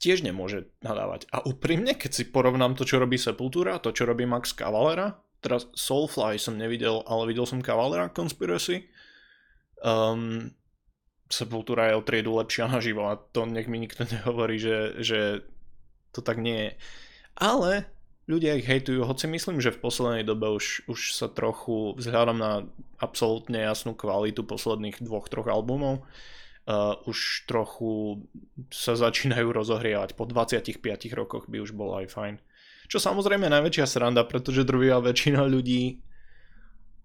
tiež 0.00 0.24
nemôže 0.24 0.72
nadávať. 0.80 1.28
A 1.28 1.44
úprimne, 1.44 1.92
keď 1.92 2.10
si 2.16 2.24
porovnám 2.24 2.72
to, 2.72 2.88
čo 2.88 2.96
robí 2.96 3.20
Sepultura, 3.20 3.76
to, 3.84 3.92
čo 3.92 4.08
robí 4.08 4.24
Max 4.24 4.56
Cavalera, 4.56 5.12
teraz 5.44 5.68
Soulfly 5.76 6.40
som 6.40 6.56
nevidel, 6.56 7.04
ale 7.04 7.28
videl 7.28 7.44
som 7.44 7.60
Cavalera 7.60 8.08
Conspiracy, 8.08 8.88
um, 9.84 10.48
Sepultura 11.26 11.90
je 11.90 11.98
o 11.98 12.06
triedu 12.06 12.38
lepšia 12.38 12.70
naživo 12.70 13.10
a 13.10 13.18
to 13.18 13.44
nech 13.44 13.66
mi 13.66 13.82
nikto 13.82 14.06
nehovorí, 14.14 14.56
že, 14.56 15.04
že 15.04 15.20
to 16.16 16.24
tak 16.24 16.40
nie 16.40 16.70
je. 16.70 16.72
Ale 17.36 17.95
ľudia 18.26 18.58
ich 18.58 18.66
hejtujú, 18.66 19.06
hoci 19.06 19.30
myslím, 19.30 19.62
že 19.62 19.74
v 19.74 19.82
poslednej 19.82 20.24
dobe 20.26 20.50
už, 20.50 20.86
už 20.90 21.14
sa 21.14 21.30
trochu, 21.30 21.94
vzhľadom 21.94 22.36
na 22.36 22.66
absolútne 22.98 23.62
jasnú 23.62 23.94
kvalitu 23.94 24.42
posledných 24.42 24.98
dvoch, 24.98 25.30
troch 25.30 25.46
albumov, 25.46 26.02
uh, 26.02 26.98
už 27.06 27.46
trochu 27.46 28.22
sa 28.74 28.98
začínajú 29.06 29.46
rozohrievať. 29.54 30.18
Po 30.18 30.26
25 30.26 30.82
rokoch 31.14 31.46
by 31.46 31.62
už 31.62 31.72
bolo 31.72 32.02
aj 32.02 32.10
fajn. 32.10 32.34
Čo 32.86 33.02
samozrejme 33.02 33.50
najväčšia 33.50 33.86
sranda, 33.86 34.22
pretože 34.22 34.62
drvia 34.62 35.02
väčšina 35.02 35.42
ľudí, 35.42 36.02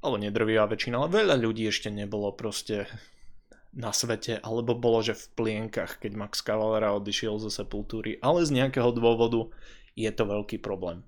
alebo 0.02 0.18
nedrvia 0.18 0.66
väčšina, 0.66 0.98
ale 0.98 1.10
veľa 1.10 1.36
ľudí 1.42 1.66
ešte 1.70 1.90
nebolo 1.94 2.34
proste 2.34 2.90
na 3.72 3.94
svete, 3.96 4.38
alebo 4.42 4.76
bolo, 4.76 5.02
že 5.02 5.16
v 5.16 5.26
plienkach, 5.38 6.02
keď 6.02 6.12
Max 6.18 6.44
Cavalera 6.44 6.94
odišiel 6.98 7.40
zo 7.40 7.50
Sepultúry, 7.50 8.20
ale 8.20 8.44
z 8.46 8.52
nejakého 8.62 8.92
dôvodu 8.92 9.48
je 9.96 10.10
to 10.12 10.24
veľký 10.28 10.60
problém. 10.60 11.02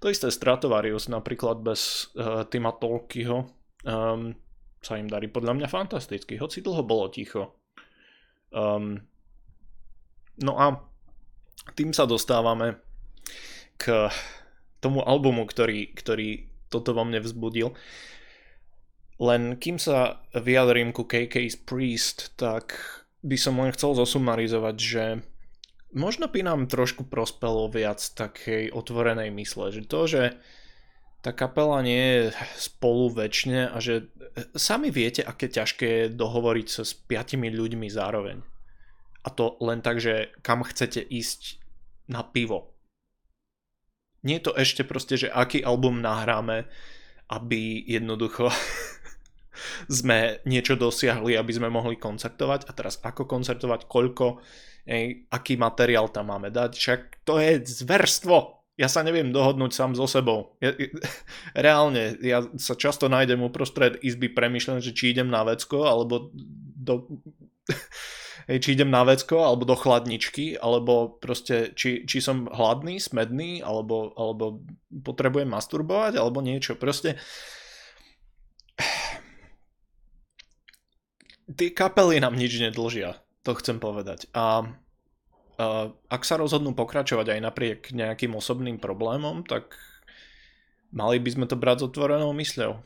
To 0.00 0.12
isté 0.12 0.28
Stratovarius 0.28 1.08
napríklad 1.08 1.64
bez 1.64 2.12
uh, 2.14 2.44
Tima 2.46 2.76
Tolkyho 2.76 3.48
um, 3.86 4.36
sa 4.84 4.94
im 5.00 5.08
darí 5.08 5.26
podľa 5.32 5.56
mňa 5.56 5.68
fantasticky, 5.72 6.36
hoci 6.36 6.60
dlho 6.60 6.84
bolo 6.84 7.08
ticho. 7.10 7.58
Um, 8.52 9.02
no 10.38 10.52
a 10.60 10.78
tým 11.74 11.90
sa 11.90 12.06
dostávame 12.06 12.78
k 13.80 14.06
tomu 14.78 15.02
albumu, 15.02 15.48
ktorý, 15.48 15.90
ktorý 15.96 16.46
toto 16.70 16.94
vo 16.94 17.02
mne 17.02 17.24
vzbudil. 17.24 17.74
Len 19.16 19.56
kým 19.56 19.80
sa 19.80 20.20
vyjadrím 20.36 20.92
ku 20.92 21.08
KK's 21.08 21.56
Priest, 21.56 22.36
tak 22.36 22.76
by 23.24 23.36
som 23.40 23.56
len 23.58 23.72
chcel 23.72 23.96
zosumarizovať, 23.96 24.76
že 24.76 25.04
možno 25.94 26.26
by 26.26 26.40
nám 26.42 26.70
trošku 26.70 27.06
prospelo 27.06 27.68
viac 27.70 28.00
takej 28.00 28.74
otvorenej 28.74 29.30
mysle, 29.34 29.70
že 29.70 29.82
to, 29.86 30.00
že 30.06 30.22
tá 31.26 31.34
kapela 31.34 31.82
nie 31.82 31.98
je 31.98 32.20
spolu 32.54 33.10
väčšine 33.10 33.74
a 33.74 33.76
že 33.82 34.10
sami 34.54 34.94
viete, 34.94 35.26
aké 35.26 35.50
ťažké 35.50 35.86
je 35.86 36.14
dohovoriť 36.14 36.66
sa 36.70 36.82
s 36.86 36.94
piatimi 36.94 37.50
ľuďmi 37.50 37.90
zároveň. 37.90 38.46
A 39.26 39.28
to 39.34 39.58
len 39.58 39.82
tak, 39.82 39.98
že 39.98 40.30
kam 40.46 40.62
chcete 40.62 41.02
ísť 41.02 41.58
na 42.06 42.22
pivo. 42.22 42.78
Nie 44.22 44.38
je 44.38 44.50
to 44.50 44.52
ešte 44.54 44.86
proste, 44.86 45.18
že 45.18 45.34
aký 45.34 45.66
album 45.66 45.98
nahráme, 45.98 46.70
aby 47.26 47.82
jednoducho 47.90 48.54
sme 49.86 50.40
niečo 50.48 50.74
dosiahli, 50.74 51.36
aby 51.36 51.52
sme 51.52 51.72
mohli 51.72 51.96
koncertovať 51.96 52.68
a 52.68 52.72
teraz 52.72 53.00
ako 53.02 53.28
koncertovať, 53.28 53.90
koľko, 53.90 54.40
ej, 54.86 55.28
aký 55.30 55.58
materiál 55.58 56.08
tam 56.08 56.32
máme 56.32 56.52
dať, 56.52 56.70
však 56.76 57.00
to 57.26 57.42
je 57.42 57.62
zverstvo. 57.62 58.56
Ja 58.76 58.92
sa 58.92 59.00
neviem 59.00 59.32
dohodnúť 59.32 59.72
sám 59.72 59.96
so 59.96 60.04
sebou. 60.04 60.56
Ja, 60.60 60.76
reálne, 61.66 62.20
ja 62.20 62.44
sa 62.60 62.76
často 62.76 63.08
nájdem 63.08 63.40
uprostred 63.40 63.96
izby, 64.04 64.28
premyšľam, 64.28 64.84
že 64.84 64.92
či 64.92 65.16
idem 65.16 65.32
na 65.32 65.42
vecko, 65.48 65.88
alebo 65.88 66.30
do, 66.76 67.08
hej, 68.48 68.58
či 68.62 68.76
idem 68.78 68.90
na 68.92 69.02
vecko, 69.02 69.42
alebo 69.42 69.66
do 69.66 69.74
chladničky, 69.74 70.54
alebo 70.60 71.18
proste, 71.18 71.74
či, 71.74 72.06
či 72.06 72.18
som 72.22 72.46
hladný, 72.46 73.02
smedný, 73.02 73.60
alebo, 73.60 74.14
alebo 74.14 74.62
potrebujem 75.02 75.50
masturbovať, 75.50 76.20
alebo 76.20 76.44
niečo. 76.44 76.78
Proste 76.78 77.18
tie 81.54 81.70
kapely 81.70 82.18
nám 82.18 82.34
nič 82.34 82.58
nedlžia, 82.58 83.22
to 83.46 83.54
chcem 83.54 83.78
povedať. 83.78 84.26
A 84.34 84.66
uh, 84.66 85.86
ak 86.10 86.22
sa 86.26 86.40
rozhodnú 86.40 86.74
pokračovať 86.74 87.38
aj 87.38 87.40
napriek 87.40 87.80
nejakým 87.94 88.34
osobným 88.34 88.82
problémom, 88.82 89.46
tak 89.46 89.78
mali 90.90 91.22
by 91.22 91.30
sme 91.30 91.46
to 91.46 91.54
brať 91.54 91.86
s 91.86 91.86
otvorenou 91.94 92.34
mysľou. 92.34 92.82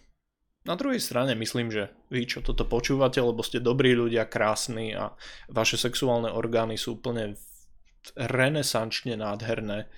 Na 0.69 0.77
druhej 0.77 1.01
strane 1.01 1.33
myslím, 1.33 1.73
že 1.73 1.89
vy, 2.13 2.29
čo 2.29 2.45
toto 2.45 2.69
počúvate, 2.69 3.17
lebo 3.17 3.41
ste 3.41 3.65
dobrí 3.65 3.97
ľudia, 3.97 4.29
krásni 4.29 4.93
a 4.93 5.17
vaše 5.49 5.81
sexuálne 5.81 6.29
orgány 6.29 6.77
sú 6.77 7.01
úplne 7.01 7.41
renesančne 8.13 9.17
nádherné, 9.17 9.89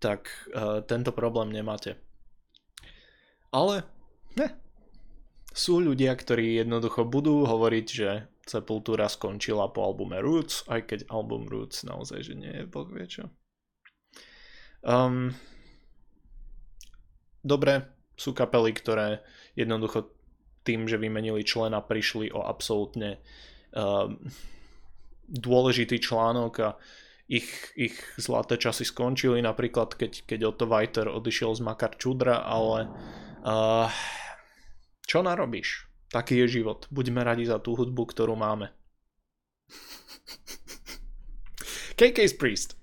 tak 0.00 0.32
uh, 0.56 0.80
tento 0.88 1.12
problém 1.12 1.52
nemáte. 1.52 2.00
Ale 3.52 3.84
ne, 4.40 4.56
sú 5.56 5.80
ľudia, 5.80 6.12
ktorí 6.12 6.60
jednoducho 6.60 7.08
budú 7.08 7.48
hovoriť, 7.48 7.86
že 7.88 8.28
Sepultura 8.44 9.08
skončila 9.08 9.72
po 9.72 9.88
albume 9.88 10.20
Roots, 10.20 10.68
aj 10.68 10.92
keď 10.92 11.00
album 11.08 11.48
Roots 11.48 11.82
naozaj, 11.82 12.28
že 12.28 12.34
nie 12.36 12.52
je 12.52 12.68
boh 12.68 12.86
vie 12.86 13.08
čo. 13.08 13.32
Um, 14.84 15.32
dobre, 17.40 17.88
sú 18.14 18.36
kapely, 18.36 18.76
ktoré 18.76 19.24
jednoducho 19.56 20.12
tým, 20.62 20.84
že 20.86 21.00
vymenili 21.00 21.40
člena, 21.40 21.80
prišli 21.80 22.30
o 22.36 22.44
absolútne 22.44 23.18
um, 23.72 24.20
dôležitý 25.26 25.98
článok 25.98 26.52
a 26.60 26.70
ich, 27.26 27.50
ich 27.74 27.98
zlaté 28.14 28.60
časy 28.60 28.86
skončili, 28.86 29.42
napríklad 29.42 29.98
keď, 29.98 30.22
keď 30.28 30.40
Otto 30.54 30.70
Weiter 30.70 31.10
odišiel 31.10 31.58
z 31.58 31.64
Makar 31.66 31.98
Čudra, 31.98 32.46
ale 32.46 32.86
uh, 33.42 33.90
čo 35.06 35.22
narobíš? 35.22 35.86
Taký 36.10 36.42
je 36.44 36.60
život. 36.60 36.90
Buďme 36.90 37.22
radi 37.22 37.46
za 37.46 37.62
tú 37.62 37.78
hudbu, 37.78 38.10
ktorú 38.10 38.34
máme. 38.34 38.74
KK's 41.98 42.34
Priest. 42.34 42.74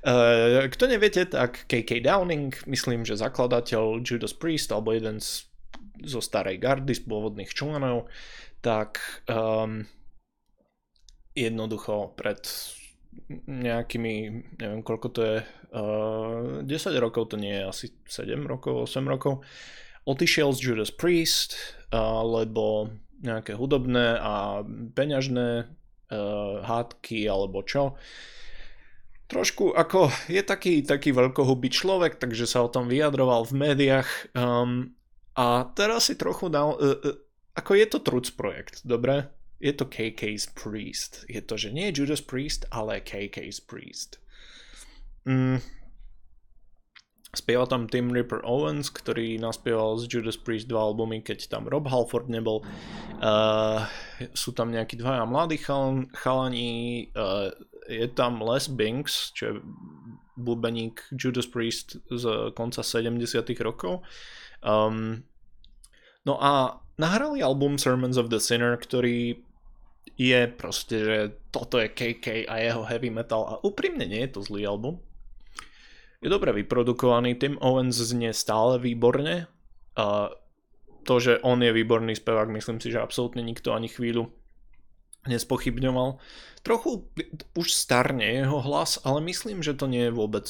Uh, 0.00 0.64
kto 0.72 0.88
neviete, 0.88 1.28
tak 1.28 1.68
KK 1.68 2.00
Downing, 2.00 2.56
myslím, 2.64 3.04
že 3.04 3.20
zakladateľ 3.20 4.00
Judas 4.00 4.32
Priest, 4.32 4.72
alebo 4.72 4.96
jeden 4.96 5.20
z, 5.20 5.44
zo 6.00 6.24
starej 6.24 6.56
gardy, 6.56 6.96
z 6.96 7.04
pôvodných 7.04 7.52
členov, 7.52 8.08
tak 8.64 9.04
um, 9.28 9.84
jednoducho 11.36 12.16
pred 12.16 12.40
nejakými, 13.44 14.14
neviem 14.56 14.80
koľko 14.80 15.08
to 15.12 15.20
je, 15.20 15.36
uh, 15.76 16.64
10 16.64 16.96
rokov 16.96 17.28
to 17.28 17.36
nie 17.36 17.60
je, 17.60 17.64
asi 17.68 17.86
7 18.08 18.40
rokov, 18.48 18.88
8 18.88 19.04
rokov, 19.04 19.44
odišiel 20.04 20.52
z 20.56 20.60
Judas 20.60 20.92
Priest, 20.92 21.56
uh, 21.92 22.22
lebo 22.24 22.92
nejaké 23.20 23.52
hudobné 23.52 24.16
a 24.16 24.64
peňažné 24.96 25.68
uh, 25.68 26.64
hádky 26.64 27.28
alebo 27.28 27.60
čo. 27.64 27.96
Trošku 29.30 29.76
ako 29.76 30.10
je 30.26 30.42
taký, 30.42 30.82
taký 30.82 31.14
veľkohubý 31.14 31.70
človek, 31.70 32.18
takže 32.18 32.48
sa 32.48 32.66
o 32.66 32.72
tom 32.72 32.90
vyjadroval 32.90 33.46
v 33.46 33.54
médiách 33.70 34.08
um, 34.34 34.90
a 35.36 35.70
teraz 35.76 36.10
si 36.10 36.18
trochu 36.18 36.50
dal, 36.50 36.74
uh, 36.80 36.98
uh, 36.98 37.16
ako 37.54 37.72
je 37.76 37.86
to 37.86 37.98
truc 38.00 38.26
projekt, 38.34 38.82
dobre? 38.82 39.28
je 39.60 39.72
to 39.76 39.84
KK's 39.84 40.48
Priest. 40.56 41.28
Je 41.28 41.44
to, 41.44 41.60
že 41.60 41.70
nie 41.70 41.92
Judas 41.92 42.24
Priest, 42.24 42.64
ale 42.72 43.04
KK's 43.04 43.60
Priest. 43.60 44.16
Mm. 45.28 45.60
Spieva 47.30 47.62
tam 47.62 47.86
Tim 47.86 48.10
Ripper 48.10 48.42
Owens, 48.42 48.90
ktorý 48.90 49.38
naspieval 49.38 50.02
z 50.02 50.10
Judas 50.10 50.34
Priest 50.34 50.66
dva 50.66 50.90
albumy, 50.90 51.22
keď 51.22 51.46
tam 51.46 51.70
Rob 51.70 51.86
Halford 51.86 52.26
nebol. 52.26 52.66
Uh, 53.22 53.86
sú 54.34 54.50
tam 54.50 54.74
nejakí 54.74 54.98
dvaja 54.98 55.22
mladí 55.30 55.62
chal- 55.62 56.10
chalani. 56.10 57.06
Uh, 57.14 57.54
je 57.86 58.10
tam 58.10 58.42
Les 58.42 58.66
Binks, 58.66 59.30
čo 59.30 59.42
je 59.46 59.54
bubeník 60.34 61.06
Judas 61.14 61.46
Priest 61.46 62.02
z 62.10 62.50
konca 62.58 62.82
70 62.82 63.22
rokov. 63.62 64.02
Um, 64.66 65.22
no 66.26 66.34
a 66.42 66.82
nahrali 66.98 67.46
album 67.46 67.78
Sermons 67.78 68.18
of 68.18 68.34
the 68.34 68.42
Sinner, 68.42 68.74
ktorý 68.74 69.38
je 70.18 70.40
proste, 70.50 70.96
že 70.98 71.16
toto 71.54 71.78
je 71.78 71.88
KK 71.88 72.50
a 72.50 72.54
jeho 72.58 72.82
heavy 72.84 73.08
metal 73.08 73.46
a 73.46 73.54
úprimne 73.64 74.04
nie 74.04 74.20
je 74.26 74.34
to 74.34 74.40
zlý 74.42 74.66
album. 74.66 75.00
Je 76.20 76.28
dobre 76.28 76.52
vyprodukovaný, 76.52 77.40
Tim 77.40 77.56
Owens 77.64 77.96
znie 77.96 78.36
stále 78.36 78.76
výborne 78.76 79.48
a 79.96 80.28
to, 81.08 81.14
že 81.16 81.40
on 81.40 81.64
je 81.64 81.72
výborný 81.72 82.12
spevák, 82.12 82.52
myslím 82.52 82.76
si, 82.76 82.92
že 82.92 83.00
absolútne 83.00 83.40
nikto 83.40 83.72
ani 83.72 83.88
chvíľu 83.88 84.28
nespochybňoval. 85.24 86.20
Trochu 86.60 87.08
už 87.56 87.72
starne 87.72 88.24
jeho 88.24 88.60
hlas, 88.60 89.00
ale 89.00 89.24
myslím, 89.24 89.64
že 89.64 89.72
to 89.72 89.88
nie 89.88 90.08
je 90.08 90.16
vôbec 90.16 90.44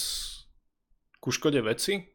ku 1.23 1.31
škode 1.31 1.63
veci. 1.63 2.11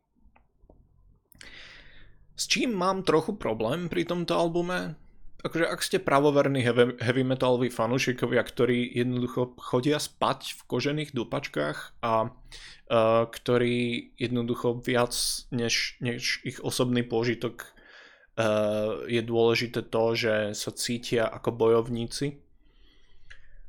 S 2.35 2.51
čím 2.51 2.75
mám 2.75 3.07
trochu 3.07 3.39
problém 3.39 3.87
pri 3.87 4.03
tomto 4.03 4.35
albume, 4.35 4.99
akože 5.45 5.65
ak 5.69 5.81
ste 5.85 5.97
pravoverní 6.01 6.65
heavy, 6.65 6.97
heavy 6.97 7.21
metaloví 7.21 7.69
fanúšikovia, 7.69 8.41
ktorí 8.41 8.89
jednoducho 8.97 9.53
chodia 9.61 10.01
spať 10.01 10.57
v 10.57 10.61
kožených 10.65 11.13
dupačkách 11.13 12.01
a 12.01 12.33
uh, 12.33 13.23
ktorí 13.29 14.09
jednoducho 14.17 14.81
viac 14.81 15.13
než, 15.53 16.01
než 16.01 16.41
ich 16.41 16.57
osobný 16.65 17.05
pôžitok 17.05 17.61
uh, 17.61 19.05
je 19.05 19.21
dôležité 19.21 19.85
to, 19.85 20.03
že 20.17 20.57
sa 20.57 20.71
cítia 20.73 21.29
ako 21.29 21.53
bojovníci. 21.53 22.41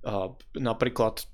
Uh, 0.00 0.32
napríklad 0.56 1.28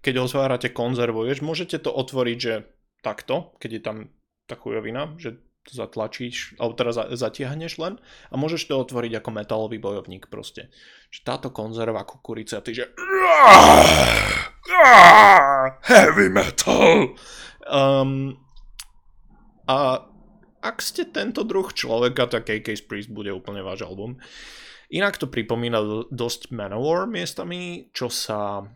keď 0.00 0.14
otvárate 0.16 0.72
konzervu, 0.72 1.28
vieš, 1.28 1.44
môžete 1.44 1.76
to 1.84 1.92
otvoriť, 1.92 2.38
že 2.40 2.54
takto, 3.04 3.52
keď 3.60 3.70
je 3.70 3.82
tam 3.84 3.96
tá 4.48 4.56
chujovina, 4.56 5.12
že 5.20 5.36
to 5.68 5.76
zatlačíš, 5.76 6.56
alebo 6.56 6.72
teraz 6.72 6.96
zatiahneš 6.96 7.76
len 7.76 8.00
a 8.32 8.34
môžeš 8.40 8.64
to 8.64 8.80
otvoriť 8.80 9.20
ako 9.20 9.30
metalový 9.30 9.76
bojovník 9.76 10.32
proste. 10.32 10.72
Že 11.12 11.20
táto 11.24 11.48
konzerva 11.52 12.08
kukurice 12.08 12.56
a 12.56 12.64
ty 12.64 12.72
že 12.72 12.88
heavy 15.84 16.28
metal 16.32 17.12
um, 17.68 18.40
a 19.68 20.06
ak 20.60 20.76
ste 20.84 21.08
tento 21.08 21.40
druh 21.40 21.72
človeka, 21.72 22.28
tak 22.28 22.52
KK's 22.52 22.84
Priest 22.84 23.08
bude 23.08 23.32
úplne 23.32 23.64
váš 23.64 23.80
album. 23.80 24.20
Inak 24.92 25.16
to 25.16 25.24
pripomína 25.24 25.80
dosť 26.12 26.52
Manowar 26.52 27.08
miestami, 27.08 27.88
čo 27.96 28.12
sa 28.12 28.60
uh, 28.60 28.68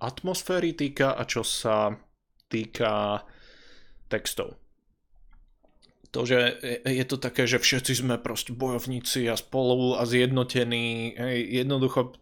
atmosféry 0.00 0.72
týka 0.72 1.12
a 1.12 1.28
čo 1.28 1.44
sa 1.44 1.92
týka 2.48 3.20
textov 4.08 4.65
to, 6.16 6.24
že 6.24 6.56
je 6.88 7.04
to 7.04 7.20
také, 7.20 7.44
že 7.44 7.60
všetci 7.60 7.92
sme 8.00 8.16
proste 8.16 8.56
bojovníci 8.56 9.28
a 9.28 9.36
spolu 9.36 10.00
a 10.00 10.08
zjednotení. 10.08 11.12
Hej, 11.12 11.38
jednoducho 11.60 12.16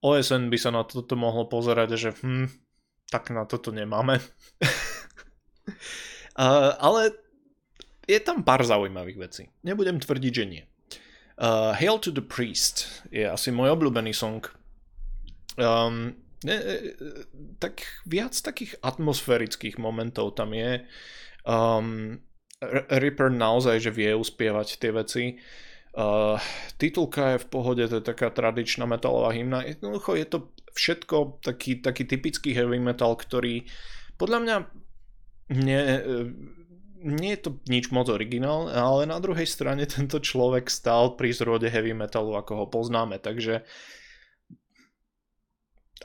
OSN 0.00 0.48
by 0.48 0.56
sa 0.56 0.72
na 0.72 0.88
toto 0.88 1.12
mohlo 1.12 1.44
pozerať, 1.44 1.88
že 2.00 2.10
hm, 2.24 2.48
tak 3.12 3.28
na 3.28 3.44
toto 3.44 3.68
nemáme. 3.68 4.16
uh, 6.40 6.72
ale 6.80 7.12
je 8.08 8.16
tam 8.24 8.40
pár 8.40 8.64
zaujímavých 8.64 9.18
vecí. 9.20 9.44
Nebudem 9.60 10.00
tvrdiť, 10.00 10.32
že 10.32 10.44
nie. 10.48 10.64
Uh, 11.36 11.76
Hail 11.76 12.00
to 12.00 12.08
the 12.08 12.24
Priest 12.24 13.04
je 13.12 13.28
asi 13.28 13.52
môj 13.52 13.76
obľúbený 13.76 14.16
song. 14.16 14.40
Um, 15.60 16.16
ne, 16.48 16.56
tak 17.60 17.84
viac 18.08 18.32
takých 18.40 18.80
atmosférických 18.80 19.76
momentov 19.76 20.32
tam 20.32 20.56
je. 20.56 20.88
Um, 21.44 22.24
Ripper 22.90 23.30
naozaj, 23.30 23.78
že 23.78 23.94
vie 23.94 24.10
uspievať 24.14 24.68
tie 24.82 24.90
veci. 24.90 25.24
Uh, 25.94 26.38
titulka 26.78 27.34
je 27.34 27.42
v 27.42 27.50
pohode, 27.50 27.82
to 27.86 27.98
je 27.98 28.04
taká 28.04 28.30
tradičná 28.30 28.86
metalová 28.86 29.34
hymna. 29.34 29.62
Jednoducho 29.66 30.18
je 30.18 30.26
to 30.26 30.38
všetko 30.74 31.42
taký, 31.42 31.78
taký 31.78 32.06
typický 32.06 32.54
heavy 32.54 32.78
metal, 32.78 33.14
ktorý 33.18 33.66
podľa 34.18 34.38
mňa 34.42 34.56
nie, 35.54 35.80
nie 37.02 37.30
je 37.38 37.40
to 37.40 37.50
nič 37.70 37.90
moc 37.94 38.10
originál, 38.10 38.66
ale 38.68 39.06
na 39.06 39.18
druhej 39.22 39.46
strane 39.46 39.86
tento 39.90 40.18
človek 40.18 40.66
stál 40.70 41.14
pri 41.14 41.30
zrode 41.34 41.70
heavy 41.70 41.94
metalu, 41.94 42.34
ako 42.34 42.52
ho 42.62 42.66
poznáme, 42.66 43.22
takže 43.22 43.62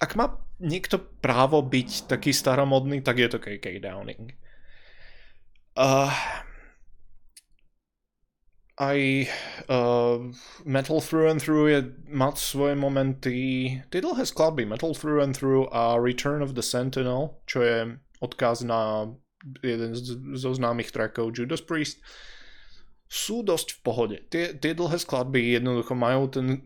ak 0.01 0.17
má 0.17 0.41
niekto 0.57 0.97
právo 0.97 1.61
byť 1.61 2.09
taký 2.09 2.33
staromodný, 2.33 3.05
tak 3.05 3.21
je 3.21 3.29
to 3.29 3.37
KK 3.37 3.77
Downing. 3.77 4.33
Uh, 5.73 6.13
aj 8.77 9.29
uh, 9.69 10.17
Metal 10.65 10.99
Through 11.01 11.29
and 11.29 11.41
Through 11.41 11.67
je, 11.69 11.79
má 12.09 12.33
svoje 12.33 12.73
momenty. 12.73 13.37
Tie 13.89 14.01
dlhé 14.01 14.25
skladby 14.25 14.65
Metal 14.65 14.93
Through 14.97 15.21
and 15.21 15.33
Through 15.37 15.69
a 15.69 15.97
Return 15.97 16.41
of 16.41 16.57
the 16.57 16.65
Sentinel, 16.65 17.37
čo 17.45 17.61
je 17.61 17.77
odkaz 18.21 18.65
na 18.65 19.13
jeden 19.61 19.93
z, 19.93 20.17
zo 20.39 20.51
známych 20.55 20.89
trackov 20.89 21.35
Judas 21.35 21.61
Priest, 21.61 22.01
sú 23.05 23.45
dosť 23.45 23.77
v 23.77 23.79
pohode. 23.85 24.17
Tie, 24.33 24.57
tie 24.57 24.73
dlhé 24.73 24.97
skladby 24.97 25.53
jednoducho 25.53 25.93
majú 25.93 26.33
ten 26.33 26.65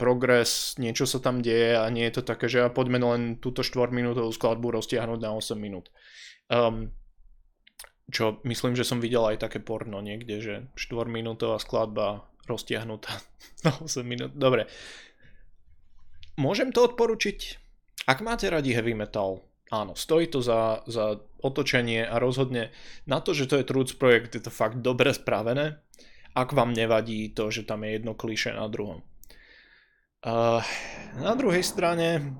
progres, 0.00 0.76
niečo 0.80 1.04
sa 1.08 1.20
tam 1.20 1.40
deje 1.40 1.76
a 1.76 1.84
nie 1.92 2.04
je 2.08 2.20
to 2.20 2.22
také, 2.24 2.48
že 2.48 2.64
ja 2.64 2.68
poďme 2.72 3.00
len 3.00 3.22
túto 3.40 3.64
4 3.64 3.92
minútovú 3.92 4.28
skladbu 4.32 4.76
roztiahnuť 4.76 5.20
na 5.20 5.30
8 5.36 5.56
minút. 5.56 5.88
Um, 6.48 6.92
čo 8.10 8.38
myslím, 8.46 8.78
že 8.78 8.86
som 8.86 9.02
videl 9.02 9.26
aj 9.26 9.42
také 9.42 9.58
porno 9.58 9.98
niekde, 9.98 10.38
že 10.38 10.54
4 10.78 11.10
minútová 11.10 11.58
skladba 11.58 12.22
roztiahnutá 12.46 13.10
na 13.66 13.74
8 13.74 14.06
minút. 14.06 14.32
Dobre. 14.34 14.70
Môžem 16.38 16.70
to 16.70 16.86
odporučiť? 16.86 17.38
Ak 18.06 18.22
máte 18.22 18.46
radi 18.46 18.70
heavy 18.70 18.94
metal, 18.94 19.42
áno, 19.72 19.98
stojí 19.98 20.30
to 20.30 20.38
za, 20.38 20.86
za 20.86 21.18
otočenie 21.42 22.06
a 22.06 22.22
rozhodne 22.22 22.70
na 23.08 23.18
to, 23.18 23.34
že 23.34 23.50
to 23.50 23.58
je 23.58 23.66
trúc 23.66 23.90
projekt, 23.98 24.38
je 24.38 24.44
to 24.46 24.52
fakt 24.52 24.78
dobre 24.78 25.10
spravené, 25.10 25.82
ak 26.36 26.52
vám 26.52 26.76
nevadí 26.76 27.32
to, 27.32 27.50
že 27.50 27.66
tam 27.66 27.82
je 27.82 27.98
jedno 27.98 28.12
kliše 28.14 28.52
na 28.52 28.68
druhom. 28.68 29.02
Uh, 30.26 30.60
na 31.18 31.32
druhej 31.34 31.64
strane 31.64 32.36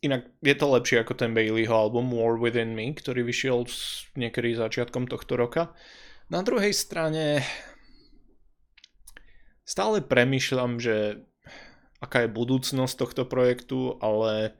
Inak 0.00 0.32
je 0.40 0.56
to 0.56 0.66
lepšie 0.72 1.04
ako 1.04 1.12
ten 1.12 1.36
Baileyho 1.36 1.76
album 1.76 2.08
War 2.08 2.40
Within 2.40 2.72
Me, 2.72 2.96
ktorý 2.96 3.20
vyšiel 3.20 3.68
niekedy 4.16 4.56
začiatkom 4.56 5.04
tohto 5.04 5.36
roka. 5.36 5.76
Na 6.32 6.40
druhej 6.40 6.72
strane 6.72 7.44
stále 9.68 10.00
premyšľam, 10.00 10.80
že 10.80 11.20
aká 12.00 12.24
je 12.24 12.32
budúcnosť 12.32 12.94
tohto 12.96 13.22
projektu, 13.28 14.00
ale 14.00 14.56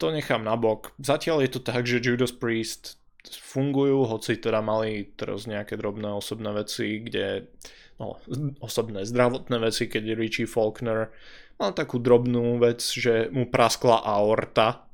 to 0.00 0.08
nechám 0.08 0.40
na 0.40 0.56
bok. 0.56 0.96
Zatiaľ 0.96 1.44
je 1.44 1.50
to 1.52 1.60
tak, 1.60 1.84
že 1.84 2.00
Judas 2.00 2.32
Priest 2.32 2.96
fungujú, 3.28 4.08
hoci 4.08 4.40
teda 4.40 4.64
mali 4.64 5.12
teraz 5.18 5.44
nejaké 5.44 5.76
drobné 5.76 6.08
osobné 6.16 6.48
veci, 6.56 7.04
kde 7.04 7.52
no, 7.98 8.16
osobné 8.62 9.04
zdravotné 9.04 9.56
veci, 9.60 9.90
keď 9.90 10.16
Richie 10.16 10.48
Faulkner 10.48 11.12
mal 11.56 11.72
takú 11.72 11.96
drobnú 12.00 12.60
vec, 12.60 12.84
že 12.84 13.32
mu 13.32 13.48
praskla 13.48 14.04
aorta, 14.04 14.88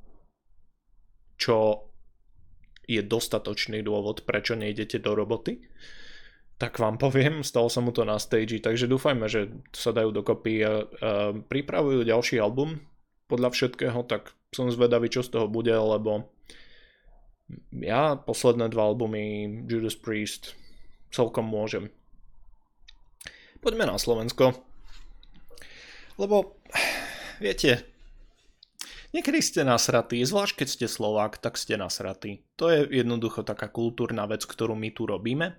čo 1.39 1.89
je 2.87 3.03
dostatočný 3.03 3.83
dôvod, 3.83 4.23
prečo 4.23 4.55
nejdete 4.55 5.03
do 5.03 5.15
roboty. 5.15 5.63
Tak 6.59 6.79
vám 6.79 6.95
poviem, 6.99 7.43
stalo 7.43 7.67
sa 7.67 7.83
mu 7.83 7.91
to 7.91 8.07
na 8.07 8.23
stage, 8.23 8.63
takže 8.63 8.87
dúfajme, 8.87 9.27
že 9.27 9.51
sa 9.75 9.91
dajú 9.91 10.15
dokopy 10.15 10.63
a, 10.63 10.67
a 10.67 10.73
pripravujú 11.35 12.07
ďalší 12.07 12.39
album 12.39 12.79
podľa 13.27 13.51
všetkého, 13.51 14.07
tak 14.07 14.31
som 14.55 14.71
zvedavý, 14.71 15.11
čo 15.11 15.27
z 15.27 15.35
toho 15.35 15.47
bude, 15.51 15.73
lebo 15.75 16.31
ja 17.75 18.15
posledné 18.15 18.71
dva 18.71 18.93
albumy 18.93 19.67
Judas 19.67 19.99
Priest 19.99 20.55
celkom 21.11 21.49
môžem. 21.49 21.91
Poďme 23.59 23.87
na 23.87 23.99
Slovensko. 23.99 24.72
Lebo, 26.21 26.61
viete, 27.41 27.89
niekedy 29.17 29.41
ste 29.41 29.61
nasratí, 29.65 30.21
zvlášť 30.25 30.65
keď 30.65 30.69
ste 30.69 30.87
Slovák, 30.89 31.41
tak 31.41 31.57
ste 31.57 31.77
nasratí. 31.81 32.45
To 32.61 32.69
je 32.69 32.89
jednoducho 32.89 33.45
taká 33.45 33.69
kultúrna 33.69 34.29
vec, 34.29 34.45
ktorú 34.45 34.77
my 34.77 34.93
tu 34.93 35.09
robíme. 35.09 35.57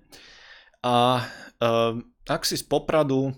A 0.84 1.24
uh, 1.24 1.94
ak 2.28 2.44
si 2.44 2.60
z 2.60 2.66
Popradu 2.68 3.32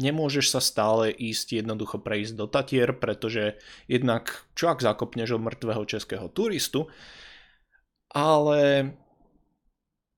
nemôžeš 0.00 0.56
sa 0.56 0.60
stále 0.64 1.12
ísť 1.12 1.60
jednoducho 1.60 2.00
prejsť 2.00 2.32
do 2.32 2.48
Tatier, 2.48 2.96
pretože 2.96 3.60
jednak 3.84 4.48
čo 4.56 4.72
ak 4.72 4.80
zakopneš 4.80 5.36
od 5.36 5.44
mŕtvého 5.44 5.84
českého 5.84 6.32
turistu, 6.32 6.88
ale 8.10 8.92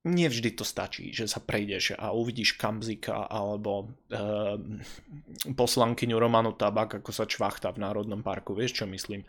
nevždy 0.03 0.59
to 0.59 0.67
stačí, 0.67 1.15
že 1.15 1.31
sa 1.31 1.39
prejdeš 1.39 1.95
a 1.95 2.11
uvidíš 2.11 2.59
Kamzika 2.59 3.23
alebo 3.31 3.95
e, 4.11 4.19
poslankyňu 5.55 6.19
Romanu 6.19 6.51
Tabak, 6.51 6.99
ako 6.99 7.11
sa 7.15 7.23
čvachta 7.23 7.71
v 7.71 7.87
Národnom 7.87 8.19
parku, 8.19 8.51
vieš 8.51 8.83
čo 8.83 8.85
myslím. 8.91 9.23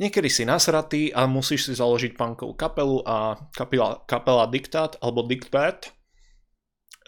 Niekedy 0.00 0.28
si 0.28 0.44
nasratý 0.44 1.12
a 1.12 1.24
musíš 1.24 1.68
si 1.68 1.72
založiť 1.76 2.12
punkovú 2.16 2.52
kapelu 2.56 3.04
a 3.04 3.36
kapela, 3.56 4.00
kapela 4.04 4.44
Diktát 4.48 5.00
alebo 5.00 5.24
Diktat 5.24 5.92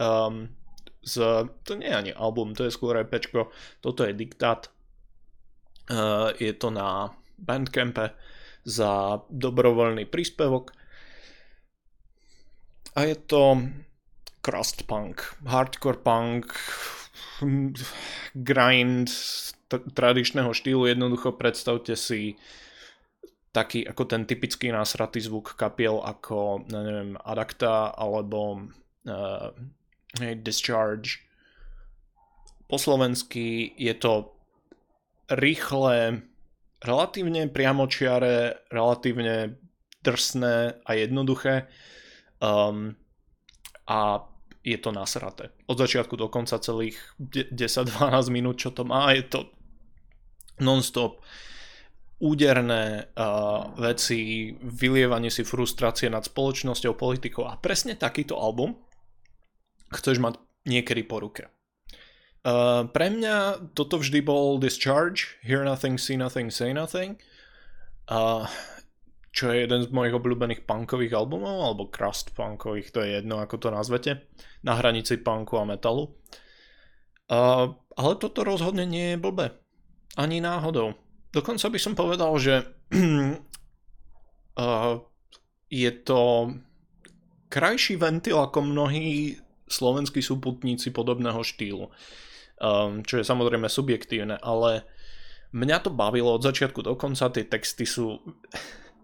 um, 0.01 0.49
z, 1.05 1.45
to 1.65 1.73
nie 1.77 1.89
je 1.89 1.97
ani 1.97 2.13
album, 2.13 2.57
to 2.57 2.69
je 2.69 2.73
skôr 2.73 2.97
pečko, 3.05 3.53
toto 3.85 4.05
je 4.05 4.13
Diktát, 4.17 4.69
uh, 5.89 6.33
je 6.37 6.53
to 6.57 6.69
na 6.69 7.13
Bandcampe 7.37 8.13
za 8.65 9.25
dobrovoľný 9.29 10.09
príspevok 10.09 10.82
a 12.93 12.99
je 13.09 13.17
to 13.27 13.63
crust 14.43 14.85
punk, 14.87 15.23
hardcore 15.47 16.01
punk, 16.03 16.53
grind 18.35 19.11
t- 19.69 19.87
tradičného 19.95 20.53
štýlu. 20.53 20.87
Jednoducho 20.87 21.35
predstavte 21.35 21.97
si 21.97 22.37
taký 23.53 23.85
ako 23.85 24.03
ten 24.09 24.25
typický 24.25 24.73
násratý 24.73 25.21
zvuk 25.21 25.55
kapiel 25.55 26.01
ako, 26.01 26.65
neviem, 26.73 27.21
Adacta 27.21 27.93
alebo 27.93 28.65
uh, 29.05 29.53
Discharge. 30.41 31.21
Po 32.69 32.81
slovensky 32.81 33.77
je 33.77 33.93
to 33.97 34.33
rýchle, 35.29 36.25
relatívne 36.81 37.49
priamočiare, 37.53 38.65
relatívne 38.73 39.61
drsné 40.01 40.83
a 40.83 40.91
jednoduché. 40.97 41.69
Um, 42.43 42.99
a 43.87 44.27
je 44.63 44.79
to 44.79 44.91
nasraté. 44.91 45.55
Od 45.67 45.79
začiatku 45.79 46.19
do 46.19 46.27
konca 46.27 46.59
celých 46.59 46.99
10-12 47.19 48.35
minút, 48.35 48.59
čo 48.59 48.75
to 48.75 48.83
má, 48.83 49.15
je 49.15 49.27
to 49.27 49.41
non-stop 50.63 51.23
úderné 52.23 53.11
uh, 53.19 53.75
veci, 53.75 54.55
vylievanie 54.63 55.27
si 55.35 55.43
frustrácie 55.43 56.07
nad 56.07 56.23
spoločnosťou, 56.23 56.95
politikou 56.95 57.51
a 57.51 57.59
presne 57.59 57.99
takýto 57.99 58.39
album 58.39 58.79
chceš 59.91 60.23
mať 60.23 60.39
niekedy 60.63 61.03
po 61.03 61.19
ruke. 61.19 61.51
Uh, 62.43 62.87
pre 62.91 63.11
mňa 63.11 63.71
toto 63.75 63.99
vždy 63.99 64.23
bol 64.23 64.63
Discharge, 64.63 65.39
Hear 65.43 65.67
Nothing, 65.67 65.99
See 65.99 66.19
Nothing, 66.19 66.55
Say 66.55 66.71
Nothing. 66.71 67.19
Uh, 68.07 68.47
čo 69.33 69.49
je 69.49 69.65
jeden 69.65 69.81
z 69.81 69.89
mojich 69.89 70.13
obľúbených 70.13 70.69
punkových 70.69 71.17
albumov, 71.17 71.65
alebo 71.65 71.89
crust 71.89 72.37
punkových, 72.37 72.93
to 72.93 73.01
je 73.01 73.17
jedno, 73.19 73.41
ako 73.41 73.57
to 73.57 73.69
nazvete, 73.73 74.29
na 74.61 74.77
hranici 74.77 75.17
punku 75.17 75.57
a 75.57 75.65
metalu. 75.65 76.13
Uh, 77.33 77.73
ale 77.97 78.13
toto 78.21 78.45
rozhodne 78.45 78.85
nie 78.85 79.17
je 79.17 79.23
blbé. 79.25 79.57
Ani 80.21 80.45
náhodou. 80.45 80.93
Dokonca 81.33 81.73
by 81.73 81.79
som 81.81 81.97
povedal, 81.97 82.29
že 82.37 82.61
uh, 84.61 85.01
je 85.73 85.91
to 86.05 86.53
krajší 87.49 87.97
ventil 87.97 88.37
ako 88.37 88.61
mnohí 88.61 89.41
slovenskí 89.65 90.21
súputníci 90.21 90.93
podobného 90.93 91.41
štýlu. 91.41 91.89
Um, 92.61 93.01
čo 93.01 93.17
je 93.17 93.25
samozrejme 93.25 93.65
subjektívne, 93.73 94.37
ale 94.45 94.85
mňa 95.57 95.89
to 95.89 95.91
bavilo 95.91 96.37
od 96.37 96.45
začiatku 96.45 96.85
do 96.85 96.93
konca, 97.01 97.33
tie 97.33 97.49
texty 97.49 97.89
sú 97.89 98.21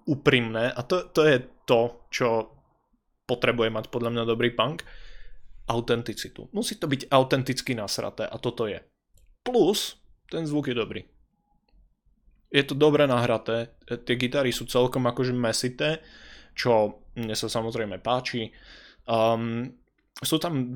úprimné 0.09 0.73
a 0.73 0.81
to, 0.81 1.05
to 1.13 1.23
je 1.29 1.37
to, 1.69 1.81
čo 2.09 2.29
potrebuje 3.29 3.69
mať 3.69 3.85
podľa 3.93 4.11
mňa 4.17 4.25
dobrý 4.25 4.57
punk. 4.57 4.81
Autenticitu. 5.69 6.49
Musí 6.57 6.81
to 6.81 6.89
byť 6.89 7.13
autenticky 7.13 7.77
nasraté 7.77 8.25
a 8.25 8.41
toto 8.41 8.65
je. 8.65 8.81
Plus, 9.45 10.01
ten 10.33 10.49
zvuk 10.49 10.73
je 10.73 10.77
dobrý. 10.77 11.05
Je 12.49 12.65
to 12.65 12.73
dobre 12.73 13.05
nahraté, 13.05 13.77
tie 13.85 14.17
gitary 14.17 14.49
sú 14.49 14.65
celkom 14.65 15.05
akože 15.05 15.37
mesité, 15.37 16.01
čo 16.57 17.05
mne 17.13 17.37
sa 17.37 17.53
samozrejme 17.53 18.01
páči. 18.01 18.49
Um, 19.05 19.77
sú 20.19 20.41
tam 20.41 20.75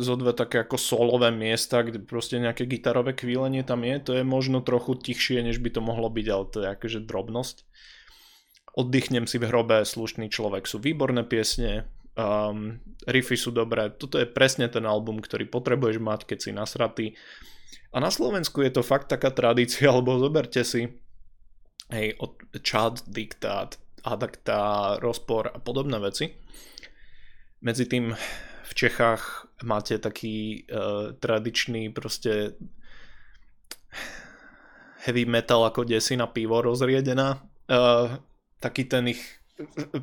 zo 0.00 0.14
dve 0.16 0.32
také 0.32 0.64
ako 0.64 0.80
solové 0.80 1.28
miesta, 1.34 1.84
kde 1.84 2.00
proste 2.00 2.40
nejaké 2.40 2.64
gitarové 2.64 3.12
kvílenie 3.12 3.60
tam 3.60 3.84
je, 3.84 3.98
to 4.00 4.12
je 4.16 4.24
možno 4.24 4.64
trochu 4.64 4.96
tichšie, 4.96 5.44
než 5.44 5.60
by 5.60 5.74
to 5.74 5.84
mohlo 5.84 6.08
byť, 6.08 6.26
ale 6.30 6.44
to 6.48 6.58
je 6.64 6.68
akože 6.70 6.98
drobnosť. 7.04 7.56
Oddychnem 8.76 9.26
si 9.26 9.42
v 9.42 9.50
hrobe, 9.50 9.82
slušný 9.82 10.30
človek 10.30 10.66
sú 10.66 10.78
výborné 10.78 11.26
piesne, 11.26 11.90
um, 12.14 12.78
riffy 13.06 13.34
sú 13.34 13.50
dobré, 13.50 13.90
toto 13.90 14.18
je 14.20 14.30
presne 14.30 14.70
ten 14.70 14.86
album, 14.86 15.18
ktorý 15.18 15.50
potrebuješ 15.50 15.98
mať, 15.98 16.20
keď 16.26 16.38
si 16.38 16.50
nasratý. 16.54 17.06
A 17.90 17.98
na 17.98 18.14
Slovensku 18.14 18.62
je 18.62 18.70
to 18.70 18.86
fakt 18.86 19.10
taká 19.10 19.34
tradícia, 19.34 19.88
alebo 19.92 20.22
zoberte 20.22 20.62
si 20.62 20.86
hej, 21.90 22.14
od 22.22 22.38
Chad, 22.62 23.02
Diktát, 23.10 23.76
Adakta, 24.06 24.96
Rozpor 25.02 25.50
a 25.50 25.58
podobné 25.58 25.98
veci. 25.98 26.30
Medzi 27.60 27.84
tým 27.84 28.14
v 28.64 28.72
Čechách 28.72 29.50
máte 29.66 29.98
taký 29.98 30.64
uh, 30.70 31.12
tradičný 31.18 31.92
proste 31.92 32.56
heavy 35.04 35.26
metal 35.26 35.66
ako 35.66 35.84
desina 35.84 36.30
pivo 36.30 36.62
rozriedená. 36.64 37.42
Uh, 37.68 38.16
taký 38.60 38.84
ten 38.86 39.16
ich 39.16 39.22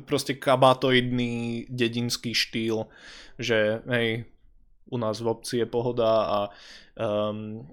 proste 0.06 0.38
kabátoidný 0.38 1.66
dedinský 1.66 2.34
štýl, 2.34 2.86
že 3.38 3.82
hej, 3.90 4.26
u 4.86 4.96
nás 4.98 5.18
v 5.18 5.30
obci 5.30 5.62
je 5.62 5.66
pohoda 5.66 6.10
a 6.26 6.38
um, 6.98 7.66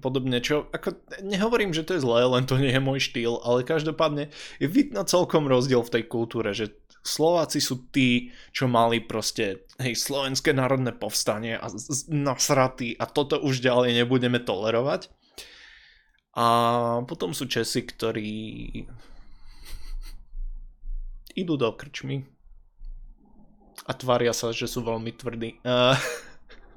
podobne, 0.00 0.40
čo 0.40 0.68
ako 0.72 0.96
nehovorím, 1.24 1.72
že 1.76 1.84
to 1.84 1.96
je 1.96 2.04
zlé, 2.04 2.24
len 2.24 2.44
to 2.44 2.56
nie 2.56 2.72
je 2.72 2.80
môj 2.80 3.00
štýl, 3.00 3.40
ale 3.44 3.64
každopádne 3.64 4.32
je 4.60 4.68
vidno 4.68 5.04
celkom 5.04 5.48
rozdiel 5.48 5.84
v 5.84 6.00
tej 6.00 6.04
kultúre, 6.08 6.52
že 6.56 6.72
Slováci 7.02 7.58
sú 7.58 7.90
tí, 7.90 8.30
čo 8.54 8.70
mali 8.70 9.02
proste 9.02 9.66
hej, 9.82 9.98
slovenské 9.98 10.54
národné 10.54 10.94
povstanie 10.94 11.58
a 11.58 11.66
nasratí 12.06 12.94
a 12.94 13.10
toto 13.10 13.42
už 13.42 13.58
ďalej 13.58 13.98
nebudeme 13.98 14.38
tolerovať. 14.38 15.10
A 16.32 16.46
potom 17.04 17.34
sú 17.36 17.50
Česi, 17.50 17.84
ktorí 17.84 18.30
idú 21.34 21.56
do 21.56 21.70
krčmy 21.72 22.24
a 23.86 23.92
tvária 23.96 24.30
sa, 24.36 24.54
že 24.54 24.70
sú 24.70 24.84
veľmi 24.84 25.10
tvrdí. 25.16 25.58
Uh, 25.64 25.96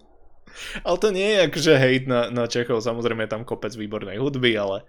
ale 0.88 0.98
to 0.98 1.10
nie 1.14 1.30
je 1.36 1.40
akože 1.52 1.74
hejt 1.78 2.04
na, 2.10 2.34
na 2.34 2.50
Čechov, 2.50 2.82
samozrejme 2.82 3.28
je 3.28 3.34
tam 3.34 3.44
kopec 3.46 3.76
výbornej 3.76 4.18
hudby, 4.18 4.58
ale 4.58 4.88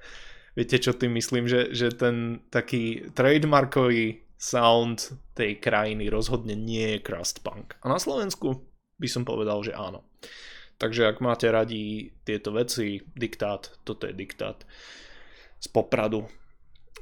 viete 0.56 0.80
čo 0.80 0.96
tým 0.96 1.12
myslím, 1.18 1.44
že, 1.44 1.74
že 1.74 1.92
ten 1.92 2.40
taký 2.48 3.12
trademarkový 3.12 4.24
sound 4.36 5.16
tej 5.32 5.60
krajiny 5.60 6.08
rozhodne 6.12 6.56
nie 6.56 6.96
je 6.96 7.04
crust 7.04 7.40
punk. 7.40 7.76
A 7.80 7.88
na 7.88 8.00
Slovensku 8.00 8.64
by 8.96 9.08
som 9.08 9.24
povedal, 9.24 9.60
že 9.64 9.76
áno. 9.76 10.04
Takže 10.76 11.08
ak 11.08 11.24
máte 11.24 11.48
radi 11.48 12.12
tieto 12.20 12.52
veci, 12.52 13.00
diktát, 13.16 13.80
toto 13.80 14.04
je 14.04 14.12
diktát 14.12 14.60
z 15.56 15.66
Popradu. 15.72 16.28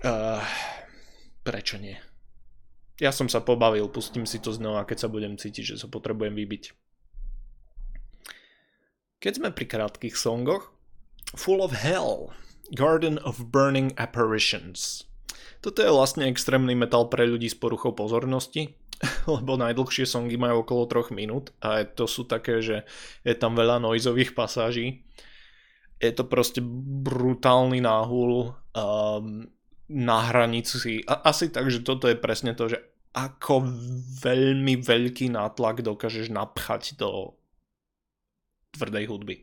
Uh, 0.04 0.42
prečo 1.42 1.74
nie? 1.82 1.98
Ja 3.02 3.10
som 3.10 3.26
sa 3.26 3.42
pobavil, 3.42 3.90
pustím 3.90 4.22
si 4.22 4.38
to 4.38 4.54
znova, 4.54 4.86
keď 4.86 5.06
sa 5.06 5.08
budem 5.10 5.34
cítiť, 5.34 5.74
že 5.74 5.80
sa 5.82 5.90
potrebujem 5.90 6.34
vybiť. 6.38 6.64
Keď 9.18 9.32
sme 9.40 9.50
pri 9.50 9.66
krátkých 9.66 10.14
songoch, 10.14 10.70
Full 11.34 11.58
of 11.58 11.74
Hell, 11.74 12.30
Garden 12.70 13.18
of 13.26 13.50
Burning 13.50 13.90
Apparitions. 13.98 15.10
Toto 15.58 15.82
je 15.82 15.90
vlastne 15.90 16.28
extrémny 16.28 16.76
metal 16.78 17.10
pre 17.10 17.26
ľudí 17.26 17.50
s 17.50 17.58
poruchou 17.58 17.96
pozornosti, 17.96 18.78
lebo 19.34 19.58
najdlhšie 19.58 20.06
songy 20.06 20.38
majú 20.38 20.62
okolo 20.62 20.86
3 20.86 21.10
minút 21.16 21.50
a 21.58 21.82
to 21.82 22.06
sú 22.06 22.28
také, 22.28 22.62
že 22.62 22.86
je 23.26 23.34
tam 23.34 23.58
veľa 23.58 23.82
noizových 23.82 24.38
pasáží. 24.38 25.02
Je 25.98 26.12
to 26.14 26.28
proste 26.28 26.60
brutálny 27.02 27.80
náhul 27.80 28.54
um, 28.76 29.48
na 29.88 30.32
hranici. 30.32 31.04
Asi 31.04 31.52
tak, 31.52 31.68
že 31.68 31.84
toto 31.84 32.08
je 32.08 32.16
presne 32.16 32.56
to, 32.56 32.72
že 32.72 32.78
ako 33.14 33.62
veľmi 34.24 34.82
veľký 34.82 35.30
nátlak 35.30 35.86
dokážeš 35.86 36.34
napchať 36.34 36.98
do 36.98 37.38
tvrdej 38.74 39.06
hudby. 39.06 39.36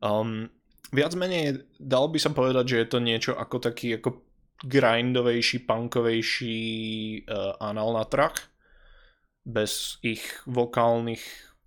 Um, 0.00 0.48
viac 0.88 1.12
menej 1.12 1.68
dal 1.76 2.08
by 2.08 2.16
sa 2.16 2.32
povedať, 2.32 2.64
že 2.72 2.80
je 2.80 2.88
to 2.88 2.98
niečo 3.04 3.32
ako 3.36 3.56
taký 3.60 4.00
ako 4.00 4.24
grindovejší, 4.64 5.68
punkovejší 5.68 6.60
uh, 7.28 7.60
anal 7.60 7.92
na 7.92 8.08
track 8.08 8.48
bez 9.44 10.00
ich 10.00 10.22
vokálnych 10.48 11.20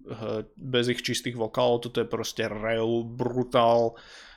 uh, 0.10 0.48
bez 0.58 0.90
ich 0.90 1.06
čistých 1.06 1.38
vokálov, 1.38 1.86
toto 1.86 2.02
je 2.02 2.10
proste 2.10 2.50
real, 2.50 3.06
brutál, 3.06 3.94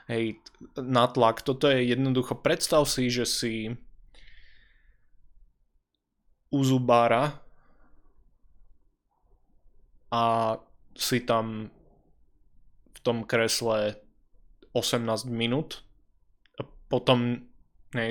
hej, 0.09 0.40
natlak, 0.75 1.44
toto 1.44 1.68
je 1.68 1.85
jednoducho, 1.85 2.35
predstav 2.40 2.88
si, 2.88 3.12
že 3.12 3.29
si 3.29 3.55
u 6.49 6.61
zubára 6.64 7.37
a 10.09 10.57
si 10.97 11.21
tam 11.21 11.68
v 12.97 12.99
tom 13.05 13.29
kresle 13.29 14.01
18 14.73 15.29
minút 15.29 15.85
a 16.57 16.64
potom 16.88 17.44
ne, 17.92 18.07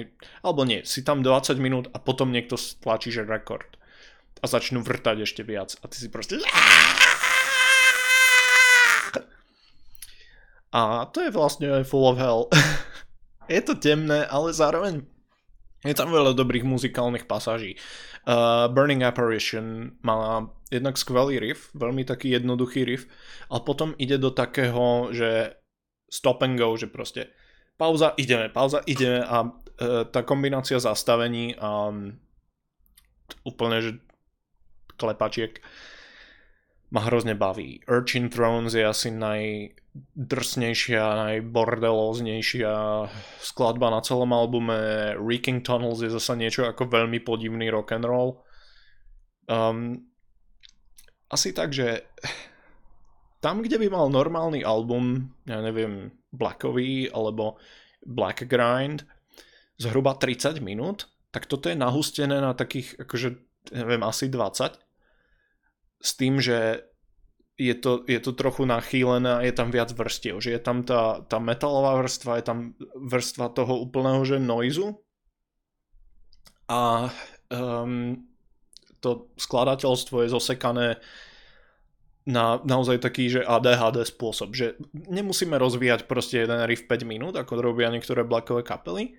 alebo 0.46 0.62
nie, 0.64 0.86
si 0.86 1.02
tam 1.02 1.26
20 1.26 1.58
minút 1.58 1.86
a 1.92 1.98
potom 1.98 2.30
niekto 2.30 2.56
stlačí, 2.56 3.10
že 3.10 3.26
rekord 3.26 3.78
a 4.38 4.46
začnú 4.46 4.86
vrtať 4.86 5.26
ešte 5.26 5.42
viac 5.42 5.74
a 5.82 5.90
ty 5.90 5.98
si 5.98 6.14
proste 6.14 6.38
a 10.74 11.08
to 11.12 11.24
je 11.24 11.32
vlastne 11.32 11.68
full 11.88 12.08
of 12.08 12.20
hell 12.20 12.52
je 13.48 13.62
to 13.64 13.76
temné, 13.76 14.28
ale 14.28 14.52
zároveň 14.52 15.04
je 15.88 15.96
tam 15.96 16.12
veľa 16.12 16.36
dobrých 16.36 16.68
muzikálnych 16.68 17.30
pasáží. 17.30 17.80
Uh, 18.28 18.68
Burning 18.68 19.08
Apparition 19.08 19.96
má 20.04 20.52
jednak 20.68 21.00
skvelý 21.00 21.40
riff, 21.40 21.72
veľmi 21.72 22.04
taký 22.04 22.36
jednoduchý 22.36 22.84
riff, 22.84 23.08
ale 23.48 23.64
potom 23.64 23.96
ide 23.96 24.20
do 24.20 24.36
takého, 24.36 25.16
že 25.16 25.56
stop 26.12 26.44
and 26.44 26.60
go, 26.60 26.76
že 26.76 26.92
proste 26.92 27.32
pauza, 27.80 28.12
ideme, 28.20 28.52
pauza, 28.52 28.84
ideme 28.84 29.24
a 29.24 29.48
uh, 29.48 30.04
tá 30.12 30.28
kombinácia 30.28 30.76
zastavení 30.76 31.56
a 31.56 31.94
um, 31.94 32.20
úplne, 33.48 33.80
že 33.80 33.92
klepačiek 35.00 35.64
ma 36.89 37.04
hrozne 37.04 37.36
baví. 37.36 37.84
Urchin 37.88 38.32
Thrones 38.32 38.71
je 38.71 38.88
asi 38.88 39.12
najdrsnejšia, 39.12 41.04
najbordelóznejšia 41.04 42.73
skladba 43.43 43.91
na 43.91 44.00
celom 44.00 44.32
albume. 44.32 45.12
Reeking 45.19 45.67
Tunnels 45.67 46.00
je 46.00 46.08
zase 46.08 46.39
niečo 46.39 46.63
ako 46.63 46.88
veľmi 46.88 47.19
podivný 47.19 47.67
rock 47.67 47.91
and 47.91 48.08
roll. 48.08 48.39
Um, 49.52 50.08
asi 51.28 51.52
tak, 51.52 51.76
že 51.76 52.08
tam, 53.43 53.60
kde 53.60 53.84
by 53.84 53.88
mal 53.91 54.08
normálny 54.08 54.63
album, 54.63 55.36
ja 55.43 55.60
neviem, 55.60 56.15
Blackový 56.32 57.12
alebo 57.12 57.60
Black 58.08 58.47
Grind, 58.47 59.04
zhruba 59.76 60.15
30 60.15 60.63
minút, 60.63 61.12
tak 61.36 61.52
toto 61.52 61.67
je 61.67 61.76
nahustené 61.76 62.39
na 62.39 62.56
takých, 62.56 62.95
akože, 63.04 63.30
neviem, 63.76 64.02
asi 64.08 64.32
20 64.32 64.87
s 65.98 66.12
tým, 66.14 66.38
že 66.38 66.86
je 67.58 67.74
to, 67.74 68.06
je 68.06 68.22
to 68.22 68.38
trochu 68.38 68.70
nachýlené 68.70 69.42
a 69.42 69.42
je 69.42 69.54
tam 69.54 69.74
viac 69.74 69.90
vrstiev, 69.90 70.38
že 70.38 70.54
je 70.54 70.62
tam 70.62 70.86
tá, 70.86 71.26
tá 71.26 71.42
metalová 71.42 71.98
vrstva, 72.06 72.38
je 72.38 72.46
tam 72.46 72.78
vrstva 72.94 73.50
toho 73.50 73.82
úplného, 73.82 74.22
že 74.22 74.38
noizu 74.38 74.94
a 76.70 77.10
um, 77.50 78.22
to 79.02 79.34
skladateľstvo 79.42 80.22
je 80.22 80.30
zosekané 80.30 80.88
na 82.28 82.60
naozaj 82.62 83.00
taký, 83.02 83.32
že 83.32 83.48
ADHD 83.48 84.04
spôsob, 84.04 84.52
že 84.52 84.76
nemusíme 84.94 85.56
rozvíjať 85.56 86.06
proste 86.06 86.44
jeden 86.44 86.60
riff 86.68 86.86
5 86.86 87.08
minút, 87.08 87.40
ako 87.40 87.58
robia 87.64 87.88
niektoré 87.88 88.28
blackové 88.28 88.68
kapely, 88.68 89.16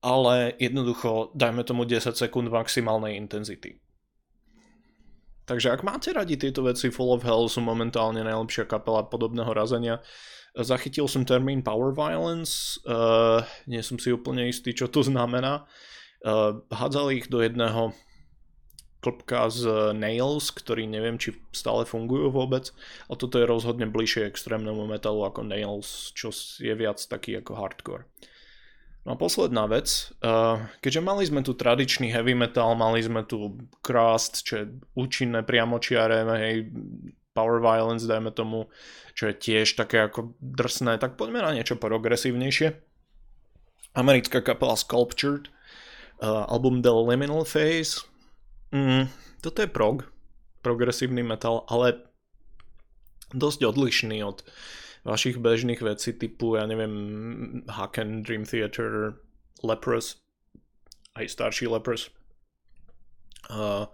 ale 0.00 0.54
jednoducho 0.62 1.34
dajme 1.34 1.66
tomu 1.66 1.84
10 1.84 2.14
sekúnd 2.14 2.48
maximálnej 2.48 3.18
intenzity. 3.18 3.83
Takže 5.44 5.76
ak 5.76 5.84
máte 5.84 6.08
radi 6.16 6.40
tieto 6.40 6.64
veci, 6.64 6.88
Full 6.88 7.20
of 7.20 7.24
Hell 7.24 7.52
sú 7.52 7.60
momentálne 7.60 8.24
najlepšia 8.24 8.64
kapela 8.64 9.04
podobného 9.04 9.52
razenia. 9.52 10.00
Zachytil 10.56 11.04
som 11.04 11.28
termín 11.28 11.60
Power 11.60 11.92
Violence, 11.92 12.80
uh, 12.88 13.44
nie 13.68 13.82
som 13.84 14.00
si 14.00 14.14
úplne 14.14 14.48
istý, 14.48 14.72
čo 14.72 14.88
to 14.88 15.04
znamená. 15.04 15.68
Uh, 16.24 16.64
hádzali 16.72 17.20
ich 17.20 17.28
do 17.28 17.44
jedného 17.44 17.92
klopka 19.04 19.52
z 19.52 19.92
Nails, 19.92 20.48
ktorý 20.48 20.88
neviem, 20.88 21.20
či 21.20 21.36
stále 21.52 21.84
fungujú 21.84 22.32
vôbec, 22.32 22.72
ale 23.04 23.16
toto 23.20 23.36
je 23.36 23.44
rozhodne 23.44 23.84
bližšie 23.84 24.24
extrémnemu 24.32 24.88
metalu 24.88 25.28
ako 25.28 25.44
Nails, 25.44 26.16
čo 26.16 26.32
je 26.56 26.72
viac 26.72 26.96
taký 27.04 27.36
ako 27.36 27.52
hardcore. 27.52 28.08
No 29.04 29.12
a 29.12 29.20
posledná 29.20 29.68
vec, 29.68 30.16
uh, 30.24 30.64
keďže 30.80 31.04
mali 31.04 31.28
sme 31.28 31.44
tu 31.44 31.52
tradičný 31.52 32.08
heavy 32.08 32.32
metal, 32.32 32.72
mali 32.72 33.04
sme 33.04 33.20
tu 33.20 33.60
crust, 33.84 34.48
čo 34.48 34.64
je 34.64 34.66
účinné 34.96 35.44
priamočiare, 35.44 36.24
hej, 36.40 36.72
power 37.36 37.60
violence, 37.60 38.08
dajme 38.08 38.32
tomu, 38.32 38.72
čo 39.12 39.28
je 39.28 39.36
tiež 39.36 39.76
také 39.76 40.08
ako 40.08 40.32
drsné, 40.40 40.96
tak 40.96 41.20
poďme 41.20 41.44
na 41.44 41.52
niečo 41.52 41.76
progresívnejšie. 41.76 42.80
Americká 43.92 44.40
kapela 44.40 44.72
Sculptured, 44.72 45.52
uh, 46.24 46.48
album 46.48 46.80
The 46.80 46.96
Liminal 46.96 47.44
Phase, 47.44 48.08
mm, 48.72 49.12
toto 49.44 49.60
je 49.60 49.68
prog, 49.68 50.08
progresívny 50.64 51.20
metal, 51.20 51.68
ale 51.68 52.08
dosť 53.36 53.68
odlišný 53.68 54.24
od 54.24 54.40
vašich 55.04 55.36
bežných 55.36 55.84
vecí 55.84 56.16
typu, 56.16 56.56
ja 56.56 56.64
neviem, 56.64 56.94
Haken, 57.68 58.24
Dream 58.24 58.48
Theater, 58.48 59.20
Lepros, 59.60 60.24
aj 61.14 61.28
starší 61.28 61.68
Lepros. 61.68 62.08
Uh, 63.52 63.84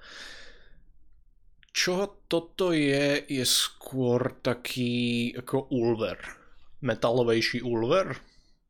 čo 1.74 2.22
toto 2.30 2.70
je, 2.70 3.26
je 3.26 3.44
skôr 3.46 4.38
taký 4.42 5.30
ako 5.34 5.70
Ulver. 5.74 6.18
Metalovejší 6.82 7.62
Ulver. 7.66 8.14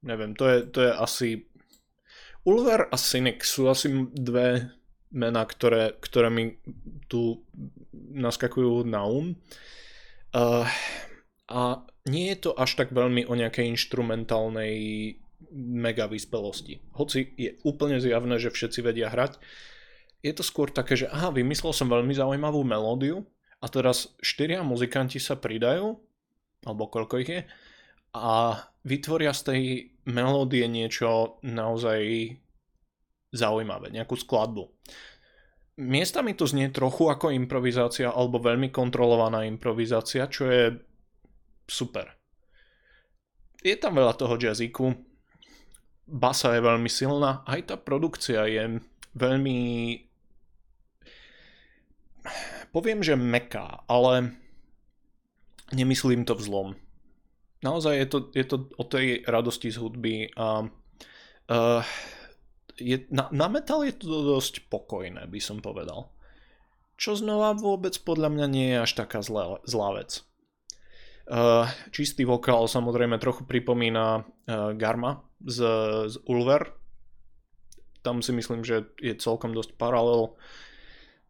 Neviem, 0.04 0.32
to 0.32 0.44
je, 0.48 0.58
to 0.68 0.78
je 0.88 0.92
asi... 0.96 1.28
Ulver 2.40 2.88
a 2.88 2.96
Cynic 2.96 3.44
sú 3.44 3.68
asi 3.68 3.92
dve 4.16 4.72
mená, 5.12 5.44
ktoré, 5.44 5.92
ktoré 6.00 6.32
mi 6.32 6.56
tu 7.04 7.44
naskakujú 7.92 8.88
na 8.88 9.04
um. 9.04 9.36
Uh, 10.32 10.64
a 11.50 11.82
nie 12.06 12.30
je 12.32 12.48
to 12.48 12.50
až 12.54 12.78
tak 12.78 12.94
veľmi 12.94 13.26
o 13.26 13.34
nejakej 13.34 13.66
instrumentálnej 13.74 14.74
mega 15.56 16.06
vyspelosti. 16.06 16.78
Hoci 16.94 17.34
je 17.34 17.58
úplne 17.66 17.98
zjavné, 17.98 18.38
že 18.38 18.54
všetci 18.54 18.80
vedia 18.86 19.10
hrať, 19.10 19.42
je 20.20 20.32
to 20.36 20.44
skôr 20.44 20.68
také, 20.70 20.94
že 20.94 21.10
aha, 21.10 21.32
vymyslel 21.32 21.72
som 21.72 21.88
veľmi 21.88 22.12
zaujímavú 22.12 22.60
melódiu 22.62 23.24
a 23.58 23.66
teraz 23.66 24.14
štyria 24.20 24.60
muzikanti 24.60 25.16
sa 25.16 25.34
pridajú, 25.34 25.96
alebo 26.64 26.92
koľko 26.92 27.14
ich 27.24 27.30
je, 27.32 27.40
a 28.12 28.58
vytvoria 28.84 29.32
z 29.32 29.42
tej 29.42 29.60
melódie 30.06 30.66
niečo 30.68 31.40
naozaj 31.40 32.36
zaujímavé, 33.32 33.94
nejakú 33.94 34.18
skladbu. 34.18 34.68
Miestami 35.80 36.36
to 36.36 36.44
znie 36.44 36.68
trochu 36.68 37.08
ako 37.08 37.32
improvizácia 37.32 38.12
alebo 38.12 38.42
veľmi 38.42 38.68
kontrolovaná 38.68 39.48
improvizácia, 39.48 40.28
čo 40.28 40.44
je 40.50 40.89
super. 41.70 42.10
Je 43.62 43.78
tam 43.78 43.94
veľa 43.94 44.18
toho 44.18 44.34
jazzíku, 44.34 44.90
basa 46.10 46.58
je 46.58 46.66
veľmi 46.66 46.90
silná, 46.90 47.46
aj 47.46 47.70
tá 47.70 47.76
produkcia 47.78 48.42
je 48.50 48.82
veľmi 49.14 49.58
poviem, 52.70 53.02
že 53.02 53.18
meká, 53.18 53.82
ale 53.90 54.34
nemyslím 55.74 56.26
to 56.26 56.34
vzlom. 56.38 56.78
Naozaj 57.60 57.94
je 57.94 58.06
to, 58.08 58.18
je 58.32 58.44
to 58.46 58.56
o 58.80 58.84
tej 58.88 59.20
radosti 59.28 59.68
z 59.68 59.76
hudby 59.76 60.32
a 60.32 60.64
uh, 60.64 61.82
je, 62.80 63.04
na, 63.12 63.28
na 63.30 63.52
metal 63.52 63.84
je 63.84 63.92
to 63.92 64.08
dosť 64.08 64.72
pokojné, 64.72 65.28
by 65.28 65.40
som 65.42 65.60
povedal. 65.60 66.08
Čo 66.96 67.20
znova 67.20 67.52
vôbec 67.52 67.92
podľa 68.00 68.32
mňa 68.32 68.46
nie 68.48 68.66
je 68.72 68.78
až 68.80 68.92
taká 69.04 69.20
zlá, 69.20 69.60
zlá 69.68 70.00
vec. 70.00 70.24
Uh, 71.30 71.62
čistý 71.94 72.26
vokál 72.26 72.66
samozrejme 72.66 73.14
trochu 73.22 73.46
pripomína 73.46 74.18
uh, 74.18 74.74
Garma 74.74 75.22
z, 75.38 75.62
z 76.10 76.18
Ulver. 76.26 76.74
Tam 78.02 78.18
si 78.18 78.34
myslím, 78.34 78.66
že 78.66 78.90
je 78.98 79.14
celkom 79.14 79.54
dosť 79.54 79.78
paralel. 79.78 80.34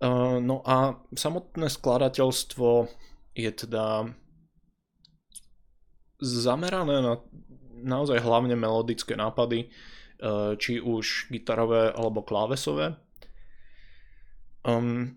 Uh, 0.00 0.40
no 0.40 0.64
a 0.64 0.96
samotné 1.12 1.68
skladateľstvo 1.68 2.88
je 3.36 3.50
teda 3.52 4.08
zamerané 6.20 7.04
na 7.04 7.20
naozaj 7.80 8.20
hlavne 8.20 8.56
melodické 8.60 9.16
nápady, 9.16 9.72
či 10.60 10.84
už 10.84 11.32
gitarové 11.32 11.88
alebo 11.96 12.20
klávesové. 12.20 13.00
Um, 14.60 15.16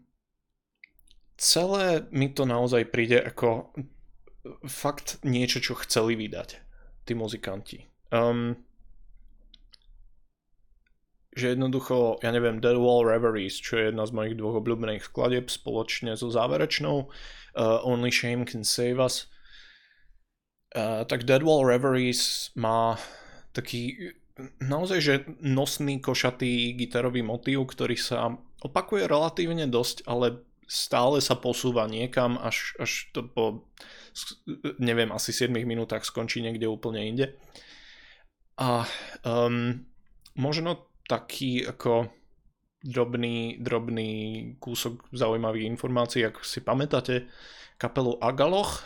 celé 1.36 2.08
mi 2.15 2.32
to 2.32 2.48
naozaj 2.48 2.88
príde 2.88 3.19
ako 3.19 3.76
fakt 4.68 5.24
niečo, 5.24 5.64
čo 5.64 5.80
chceli 5.80 6.20
vydať 6.20 6.60
tí 7.08 7.14
muzikanti. 7.16 7.88
Um, 8.12 8.60
že 11.34 11.58
jednoducho, 11.58 12.22
ja 12.22 12.30
neviem, 12.30 12.62
Dead 12.62 12.78
Wall 12.78 13.08
Reveries, 13.08 13.58
čo 13.58 13.80
je 13.80 13.90
jedna 13.90 14.06
z 14.06 14.14
mojich 14.14 14.36
dvoch 14.38 14.62
obľúbených 14.62 15.10
skladeb 15.10 15.50
spoločne 15.50 16.14
so 16.14 16.30
záverečnou 16.30 17.10
uh, 17.10 17.82
Only 17.82 18.14
Shame 18.14 18.46
Can 18.46 18.62
Save 18.62 19.02
Us, 19.02 19.32
uh, 20.78 21.02
tak 21.10 21.26
Dead 21.26 21.42
Wall 21.42 21.66
Reveries 21.66 22.54
má 22.54 23.02
taký 23.56 24.14
naozaj, 24.62 25.00
že 25.02 25.14
nosný 25.42 26.02
košatý 26.02 26.78
gitarový 26.78 27.26
motív, 27.26 27.70
ktorý 27.74 27.98
sa 27.98 28.34
opakuje 28.62 29.06
relatívne 29.10 29.66
dosť, 29.70 30.06
ale 30.06 30.42
stále 30.67 31.19
sa 31.19 31.38
posúva 31.38 31.86
niekam, 31.86 32.39
až, 32.39 32.73
až 32.80 33.10
to 33.12 33.26
po, 33.28 33.67
neviem, 34.80 35.12
asi 35.12 35.36
7 35.36 35.52
minútach 35.54 36.04
skončí 36.06 36.41
niekde 36.41 36.69
úplne 36.69 37.04
inde. 37.04 37.26
A 38.58 38.86
um, 39.26 39.82
možno 40.38 40.93
taký 41.10 41.65
ako 41.65 42.10
drobný, 42.84 43.58
drobný 43.63 44.12
kúsok 44.60 45.08
zaujímavých 45.15 45.67
informácií, 45.67 46.28
ak 46.28 46.43
si 46.43 46.60
pamätáte 46.60 47.32
kapelu 47.80 48.19
Agaloch, 48.19 48.84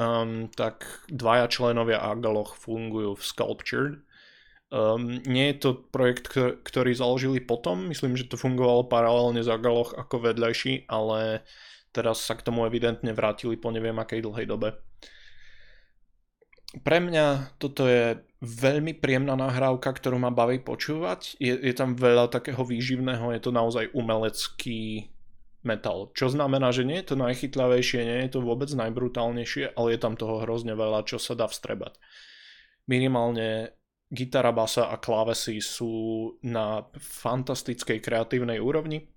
um, 0.00 0.48
tak 0.50 1.04
dvaja 1.12 1.46
členovia 1.46 2.00
Agaloch 2.00 2.56
fungujú 2.56 3.14
v 3.14 3.22
Sculptured, 3.22 3.94
Um, 4.74 5.22
nie 5.22 5.54
je 5.54 5.56
to 5.62 5.70
projekt, 5.94 6.34
ktorý 6.66 6.98
založili 6.98 7.38
potom, 7.38 7.86
myslím, 7.94 8.18
že 8.18 8.26
to 8.26 8.34
fungovalo 8.34 8.90
paralelne 8.90 9.38
za 9.38 9.54
Galoch 9.54 9.94
ako 9.94 10.26
vedľajší, 10.26 10.90
ale 10.90 11.46
teraz 11.94 12.26
sa 12.26 12.34
k 12.34 12.42
tomu 12.42 12.66
evidentne 12.66 13.14
vrátili 13.14 13.54
po 13.54 13.70
neviem 13.70 13.94
akej 13.94 14.26
dlhej 14.26 14.50
dobe. 14.50 14.74
Pre 16.82 16.98
mňa 16.98 17.54
toto 17.62 17.86
je 17.86 18.18
veľmi 18.42 18.98
príjemná 18.98 19.38
nahrávka, 19.38 19.94
ktorú 19.94 20.18
ma 20.18 20.34
baví 20.34 20.58
počúvať. 20.58 21.38
Je, 21.38 21.54
je 21.54 21.74
tam 21.78 21.94
veľa 21.94 22.26
takého 22.34 22.66
výživného, 22.66 23.30
je 23.30 23.40
to 23.46 23.54
naozaj 23.54 23.94
umelecký 23.94 25.06
metal. 25.62 26.10
Čo 26.18 26.34
znamená, 26.34 26.74
že 26.74 26.82
nie 26.82 26.98
je 26.98 27.14
to 27.14 27.16
najchytľavejšie, 27.22 28.00
nie 28.02 28.26
je 28.26 28.34
to 28.34 28.42
vôbec 28.42 28.74
najbrutálnejšie, 28.74 29.78
ale 29.78 29.94
je 29.94 29.98
tam 30.02 30.18
toho 30.18 30.42
hrozne 30.42 30.74
veľa, 30.74 31.06
čo 31.06 31.22
sa 31.22 31.38
dá 31.38 31.46
vstrebať. 31.46 31.94
Minimálne 32.90 33.70
gitara, 34.12 34.52
basa 34.52 34.90
a 34.92 35.00
klávesy 35.00 35.58
sú 35.64 36.34
na 36.44 36.84
fantastickej 36.98 37.98
kreatívnej 38.04 38.60
úrovni 38.60 39.08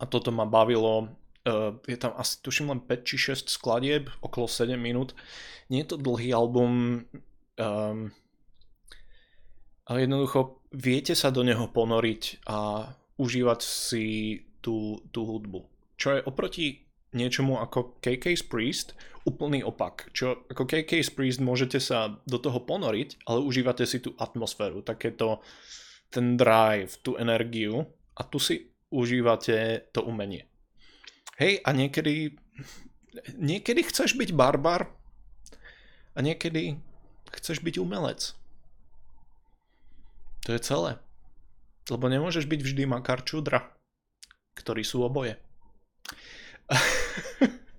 a 0.00 0.08
toto 0.08 0.32
ma 0.32 0.48
bavilo. 0.48 1.12
Uh, 1.40 1.80
je 1.88 1.96
tam 1.96 2.12
asi 2.20 2.40
tuším 2.44 2.68
len 2.68 2.80
5 2.84 3.08
či 3.08 3.16
6 3.16 3.48
skladieb, 3.48 4.12
okolo 4.20 4.44
7 4.44 4.76
minút. 4.76 5.16
Nie 5.72 5.84
je 5.84 5.96
to 5.96 5.96
dlhý 5.96 6.36
album, 6.36 7.04
um, 7.56 8.12
ale 9.88 9.96
jednoducho 10.04 10.60
viete 10.72 11.16
sa 11.16 11.32
do 11.32 11.40
neho 11.40 11.68
ponoriť 11.68 12.44
a 12.44 12.92
užívať 13.16 13.60
si 13.60 14.04
tú, 14.60 15.00
tú 15.12 15.24
hudbu. 15.24 15.64
Čo 15.96 16.20
je 16.20 16.26
oproti 16.28 16.89
niečomu 17.12 17.58
ako 17.58 17.98
KK's 17.98 18.46
Priest 18.46 18.94
úplný 19.26 19.60
opak. 19.66 20.10
Čo 20.16 20.46
ako 20.48 20.64
KK's 20.64 21.12
Priest 21.12 21.40
môžete 21.42 21.82
sa 21.82 22.18
do 22.24 22.38
toho 22.40 22.62
ponoriť, 22.62 23.26
ale 23.28 23.44
užívate 23.44 23.84
si 23.84 24.00
tú 24.00 24.16
atmosféru, 24.16 24.80
takéto 24.80 25.44
ten 26.10 26.34
drive, 26.34 26.98
tú 27.04 27.14
energiu 27.20 27.86
a 28.18 28.26
tu 28.26 28.42
si 28.42 28.72
užívate 28.90 29.90
to 29.94 30.02
umenie. 30.02 30.50
Hej, 31.38 31.62
a 31.62 31.70
niekedy 31.72 32.34
niekedy 33.38 33.86
chceš 33.86 34.14
byť 34.18 34.30
barbar 34.34 34.90
a 36.14 36.18
niekedy 36.20 36.78
chceš 37.30 37.62
byť 37.62 37.78
umelec. 37.78 38.34
To 40.46 40.56
je 40.56 40.60
celé. 40.60 40.92
Lebo 41.90 42.06
nemôžeš 42.06 42.46
byť 42.46 42.60
vždy 42.62 42.82
makar 42.86 43.22
čudra, 43.22 43.70
ktorí 44.58 44.82
sú 44.82 45.02
oboje. 45.02 45.38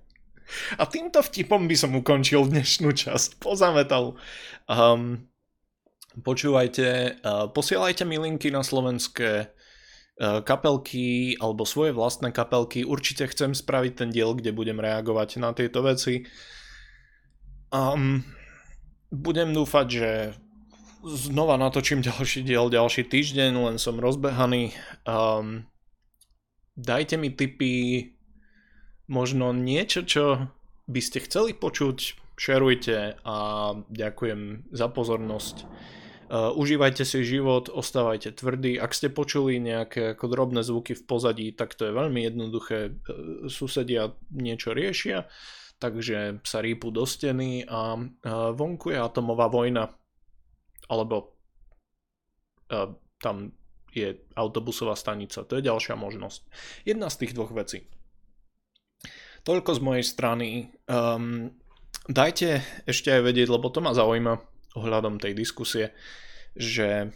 A 0.80 0.84
týmto 0.84 1.24
vtipom 1.24 1.64
by 1.64 1.76
som 1.76 1.96
ukončil 1.96 2.44
dnešnú 2.44 2.92
časť. 2.92 3.40
Pozametal. 3.40 4.20
Um, 4.68 5.28
počúvajte, 6.20 7.18
uh, 7.24 7.48
posielajte 7.48 8.04
mi 8.04 8.20
linky 8.20 8.52
na 8.52 8.60
slovenské 8.60 9.48
uh, 9.48 10.44
kapelky 10.44 11.36
alebo 11.40 11.64
svoje 11.64 11.96
vlastné 11.96 12.36
kapelky. 12.36 12.84
Určite 12.84 13.32
chcem 13.32 13.56
spraviť 13.56 13.92
ten 13.96 14.10
diel, 14.12 14.36
kde 14.36 14.52
budem 14.52 14.76
reagovať 14.76 15.40
na 15.40 15.56
tieto 15.56 15.80
veci. 15.80 16.28
Um, 17.72 18.20
budem 19.08 19.56
dúfať, 19.56 19.86
že 19.88 20.10
znova 21.02 21.58
natočím 21.58 22.04
ďalší 22.04 22.46
diel 22.46 22.70
ďalší 22.70 23.08
týždeň, 23.08 23.52
len 23.56 23.76
som 23.80 23.98
rozbehaný. 23.98 24.76
Um, 25.08 25.66
dajte 26.76 27.16
mi 27.16 27.32
tipy, 27.32 28.08
možno 29.12 29.52
niečo, 29.52 30.08
čo 30.08 30.48
by 30.88 31.00
ste 31.04 31.20
chceli 31.20 31.52
počuť, 31.52 32.16
šerujte 32.40 33.20
a 33.20 33.36
ďakujem 33.92 34.72
za 34.72 34.88
pozornosť. 34.88 35.56
Uh, 36.32 36.48
užívajte 36.56 37.04
si 37.04 37.20
život, 37.28 37.68
ostávajte 37.68 38.32
tvrdí. 38.32 38.80
Ak 38.80 38.96
ste 38.96 39.12
počuli 39.12 39.60
nejaké 39.60 40.16
ako 40.16 40.32
drobné 40.32 40.64
zvuky 40.64 40.96
v 40.96 41.04
pozadí, 41.04 41.52
tak 41.52 41.76
to 41.76 41.84
je 41.84 41.92
veľmi 41.92 42.24
jednoduché. 42.24 42.96
Uh, 43.04 43.52
susedia 43.52 44.16
niečo 44.32 44.72
riešia, 44.72 45.28
takže 45.76 46.40
sa 46.40 46.64
rýpu 46.64 46.88
do 46.88 47.04
steny 47.04 47.68
a 47.68 48.00
uh, 48.00 48.08
vonku 48.56 48.96
je 48.96 48.98
atomová 48.98 49.52
vojna. 49.52 49.92
Alebo 50.88 51.36
tam 53.20 53.52
je 53.92 54.16
autobusová 54.32 54.96
stanica. 54.96 55.44
To 55.44 55.60
je 55.60 55.68
ďalšia 55.68 55.92
možnosť. 55.92 56.40
Jedna 56.88 57.12
z 57.12 57.16
tých 57.20 57.36
dvoch 57.36 57.52
vecí. 57.52 57.84
Toľko 59.42 59.70
z 59.74 59.80
mojej 59.82 60.06
strany. 60.06 60.48
Um, 60.86 61.50
dajte 62.06 62.62
ešte 62.86 63.10
aj 63.10 63.26
vedieť, 63.26 63.48
lebo 63.50 63.70
to 63.74 63.82
ma 63.82 63.90
zaujíma 63.90 64.38
ohľadom 64.78 65.18
tej 65.18 65.34
diskusie, 65.34 65.90
že 66.54 67.10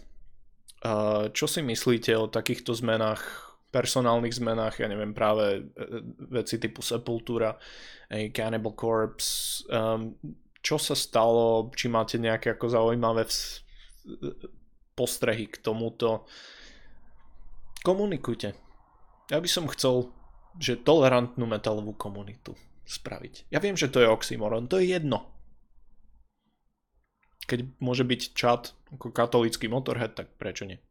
uh, 0.82 1.30
čo 1.30 1.46
si 1.46 1.62
myslíte 1.62 2.12
o 2.18 2.26
takýchto 2.26 2.74
zmenách, 2.74 3.46
personálnych 3.70 4.34
zmenách, 4.34 4.80
ja 4.80 4.88
neviem, 4.88 5.12
práve 5.12 5.60
e, 5.60 5.60
veci 6.32 6.56
typu 6.56 6.80
Sepultura, 6.80 7.52
Cannibal 8.08 8.72
Corpse, 8.72 9.66
um, 9.68 10.16
čo 10.62 10.80
sa 10.80 10.96
stalo, 10.96 11.68
či 11.74 11.90
máte 11.90 12.16
nejaké 12.16 12.56
ako 12.56 12.72
zaujímavé 12.72 13.26
vz- 13.26 13.66
postrehy 14.96 15.50
k 15.50 15.60
tomuto. 15.60 16.24
Komunikujte. 17.84 18.56
Ja 19.28 19.38
by 19.42 19.48
som 19.50 19.68
chcel 19.68 20.08
že 20.56 20.80
tolerantnú 20.80 21.44
metalovú 21.44 21.92
komunitu 21.96 22.56
spraviť. 22.86 23.50
Ja 23.50 23.58
viem, 23.58 23.74
že 23.74 23.90
to 23.90 24.00
je 24.00 24.08
oxymoron, 24.08 24.70
to 24.70 24.78
je 24.78 24.94
jedno. 24.94 25.26
Keď 27.46 27.78
môže 27.78 28.02
byť 28.02 28.20
čat 28.34 28.74
ako 28.94 29.14
katolický 29.14 29.70
motorhead, 29.70 30.18
tak 30.18 30.34
prečo 30.38 30.66
nie? 30.66 30.82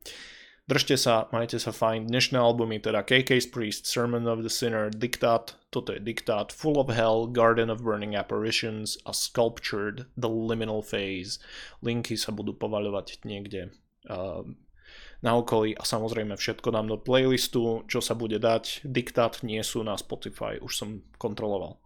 Držte 0.66 0.98
sa, 0.98 1.30
majte 1.30 1.62
sa 1.62 1.70
fajn. 1.70 2.10
Dnešné 2.10 2.42
albumy 2.42 2.82
teda 2.82 3.06
KK's 3.06 3.46
Priest, 3.46 3.86
Sermon 3.86 4.26
of 4.26 4.42
the 4.42 4.50
Sinner, 4.50 4.90
Diktat, 4.90 5.54
toto 5.70 5.94
je 5.94 6.02
Diktat, 6.02 6.50
Full 6.50 6.82
of 6.82 6.90
Hell, 6.90 7.30
Garden 7.30 7.70
of 7.70 7.86
Burning 7.86 8.18
Apparitions 8.18 8.98
a 9.06 9.14
Sculptured, 9.14 10.10
The 10.18 10.26
Liminal 10.26 10.82
Phase. 10.82 11.38
Linky 11.86 12.18
sa 12.18 12.34
budú 12.34 12.58
povaľovať 12.58 13.22
niekde 13.30 13.78
uh, 14.10 14.42
na 15.24 15.38
okolí 15.38 15.78
a 15.78 15.84
samozrejme 15.88 16.36
všetko 16.36 16.74
dám 16.74 16.92
do 16.92 16.98
playlistu, 17.00 17.88
čo 17.88 18.00
sa 18.04 18.18
bude 18.18 18.42
dať. 18.42 18.84
Diktát 18.84 19.44
nie 19.46 19.62
sú 19.64 19.86
na 19.86 19.96
Spotify, 19.96 20.60
už 20.60 20.74
som 20.74 20.90
kontroloval. 21.16 21.80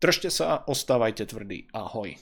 Držte 0.00 0.32
sa, 0.32 0.64
ostávajte 0.64 1.28
tvrdí. 1.28 1.68
Ahoj. 1.76 2.16